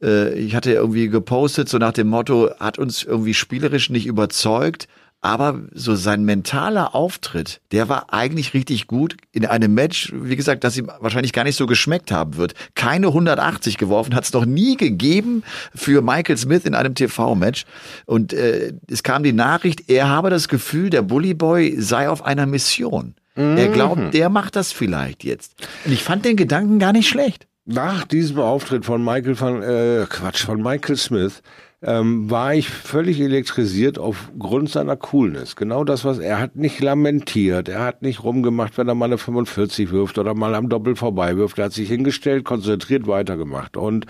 [0.02, 4.88] äh, ich hatte irgendwie gepostet, so nach dem Motto, hat uns irgendwie spielerisch nicht überzeugt,
[5.26, 10.64] aber so sein mentaler Auftritt, der war eigentlich richtig gut in einem Match, wie gesagt,
[10.64, 12.54] das ihm wahrscheinlich gar nicht so geschmeckt haben wird.
[12.76, 15.42] Keine 180 geworfen, hat es noch nie gegeben
[15.74, 17.66] für Michael Smith in einem TV-Match.
[18.06, 22.24] Und äh, es kam die Nachricht, er habe das Gefühl, der Bully Boy sei auf
[22.24, 23.16] einer Mission.
[23.36, 23.58] Mhm.
[23.58, 25.56] Er glaubt, der macht das vielleicht jetzt.
[25.86, 27.48] Und ich fand den Gedanken gar nicht schlecht.
[27.66, 31.42] Nach diesem Auftritt von Michael von äh, Quatsch von Michael Smith
[31.86, 35.56] ähm, war ich völlig elektrisiert aufgrund seiner Coolness.
[35.56, 39.20] Genau das, was er hat nicht lamentiert, er hat nicht rumgemacht, wenn er mal eine
[39.20, 41.60] 45 wirft oder mal am Doppel vorbei wirft.
[41.60, 43.78] Er hat sich hingestellt, konzentriert weitergemacht.
[43.78, 44.08] Und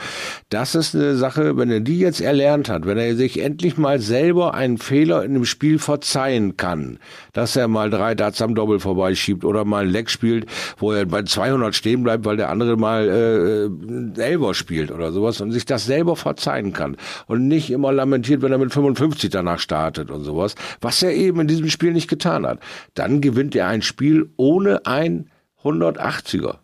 [0.49, 3.99] das ist eine Sache, wenn er die jetzt erlernt hat, wenn er sich endlich mal
[3.99, 6.99] selber einen Fehler in dem Spiel verzeihen kann,
[7.33, 10.45] dass er mal drei Darts am Doppel vorbeischiebt oder mal ein Leck spielt,
[10.77, 15.41] wo er bei 200 stehen bleibt, weil der andere mal äh, selber spielt oder sowas
[15.41, 16.95] und sich das selber verzeihen kann
[17.27, 21.13] und nicht nicht immer lamentiert, wenn er mit 55 danach startet und sowas, was er
[21.13, 22.59] eben in diesem Spiel nicht getan hat.
[22.93, 25.31] Dann gewinnt er ein Spiel ohne ein
[25.63, 26.59] 180er.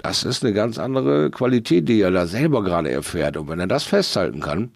[0.00, 3.36] Das ist eine ganz andere Qualität, die er da selber gerade erfährt.
[3.36, 4.70] Und wenn er das festhalten kann,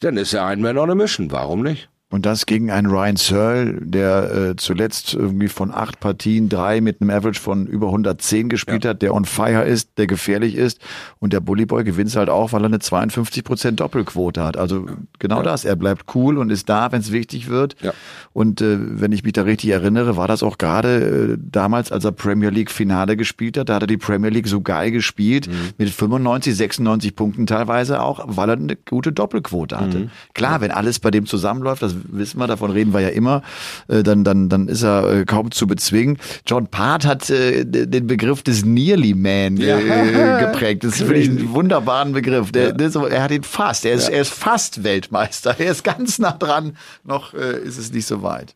[0.00, 1.30] dann ist er ein Man on a Mission.
[1.30, 1.90] Warum nicht?
[2.08, 7.00] Und das gegen einen Ryan Searle, der äh, zuletzt irgendwie von acht Partien drei mit
[7.00, 8.90] einem Average von über 110 gespielt ja.
[8.90, 10.80] hat, der on fire ist, der gefährlich ist.
[11.18, 14.56] Und der Bullyboy gewinnt halt auch, weil er eine 52 Prozent Doppelquote hat.
[14.56, 14.86] Also
[15.18, 15.42] genau ja.
[15.42, 15.64] das.
[15.64, 17.74] Er bleibt cool und ist da, wenn es wichtig wird.
[17.82, 17.92] Ja.
[18.32, 22.04] Und äh, wenn ich mich da richtig erinnere, war das auch gerade äh, damals, als
[22.04, 23.68] er Premier League Finale gespielt hat.
[23.68, 25.70] Da hat er die Premier League so geil gespielt, mhm.
[25.76, 29.98] mit 95, 96 Punkten teilweise auch, weil er eine gute Doppelquote hatte.
[29.98, 30.10] Mhm.
[30.34, 33.42] Klar, wenn alles bei dem zusammenläuft, das wissen wir, davon reden wir ja immer,
[33.88, 36.18] äh, dann, dann, dann ist er äh, kaum zu bezwingen.
[36.46, 40.38] John Part hat äh, den Begriff des Nearly Man äh, ja.
[40.50, 40.84] geprägt.
[40.84, 42.52] Das finde ich einen wunderbaren Begriff.
[42.52, 44.14] Der, der so, er hat ihn fast, er ist, ja.
[44.14, 45.56] er ist fast Weltmeister.
[45.66, 48.54] Er ist ganz nah dran, noch äh, ist es nicht so weit.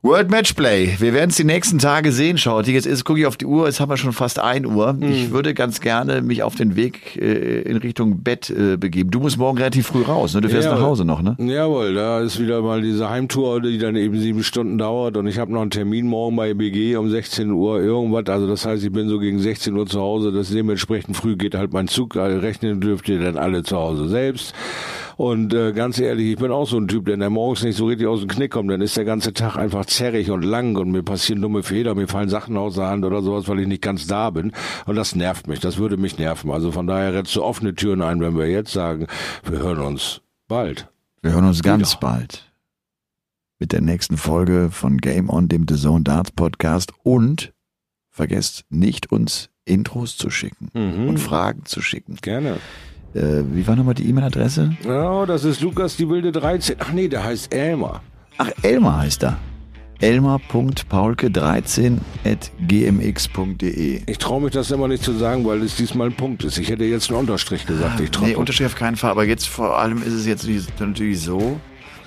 [0.00, 0.94] World Matchplay.
[1.00, 2.68] Wir werden es die nächsten Tage sehen, schaut.
[2.68, 4.92] Jetzt ist, gucke ich auf die Uhr, jetzt haben wir schon fast ein Uhr.
[4.92, 5.02] Mhm.
[5.02, 9.10] Ich würde ganz gerne mich auf den Weg äh, in Richtung Bett äh, begeben.
[9.10, 10.40] Du musst morgen relativ früh raus, ne?
[10.40, 11.36] Du fährst ja, nach Hause noch, ne?
[11.40, 15.40] Jawohl, da ist wieder mal diese Heimtour, die dann eben sieben Stunden dauert und ich
[15.40, 18.26] habe noch einen Termin morgen bei BG um 16 Uhr irgendwas.
[18.32, 20.30] Also das heißt, ich bin so gegen 16 Uhr zu Hause.
[20.30, 22.16] Das dementsprechend früh geht halt mein Zug.
[22.16, 24.54] Also rechnen dürft ihr dann alle zu Hause selbst.
[25.18, 28.06] Und äh, ganz ehrlich, ich bin auch so ein Typ, der morgens nicht so richtig
[28.06, 31.02] aus dem Knick kommt, dann ist der ganze Tag einfach zerrig und lang und mir
[31.02, 34.06] passieren dumme Fehler, mir fallen Sachen aus der Hand oder sowas, weil ich nicht ganz
[34.06, 34.52] da bin.
[34.86, 36.50] Und das nervt mich, das würde mich nerven.
[36.50, 39.06] Also von daher rennst du offene Türen ein, wenn wir jetzt sagen,
[39.44, 40.88] wir hören uns bald.
[41.22, 42.00] Wir hören uns ganz Wieder.
[42.00, 42.44] bald.
[43.58, 46.92] Mit der nächsten Folge von Game On, dem The Zone Darts Podcast.
[47.02, 47.52] Und
[48.08, 51.08] vergesst nicht, uns Intros zu schicken mhm.
[51.08, 52.16] und Fragen zu schicken.
[52.22, 52.58] Gerne.
[53.14, 54.76] Äh, wie war nochmal die E-Mail-Adresse?
[54.84, 56.76] Ja, das ist Lukas die wilde 13.
[56.78, 58.02] Ach nee, der heißt Elmar.
[58.36, 59.38] Ach, Elmar heißt er.
[60.00, 64.02] Elmar.paulke13 at gmx.de.
[64.06, 66.58] Ich traue mich das immer nicht zu sagen, weil es diesmal ein Punkt ist.
[66.58, 68.00] Ich hätte jetzt einen Unterstrich gesagt.
[68.00, 69.10] Ich nee, Unterstrich auf keinen Fall.
[69.10, 71.58] Aber jetzt vor allem ist es jetzt natürlich so,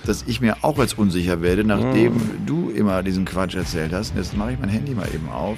[0.05, 2.45] dass ich mir auch jetzt unsicher werde, nachdem hm.
[2.45, 4.15] du immer diesen Quatsch erzählt hast.
[4.15, 5.57] Jetzt mache ich mein Handy mal eben auf.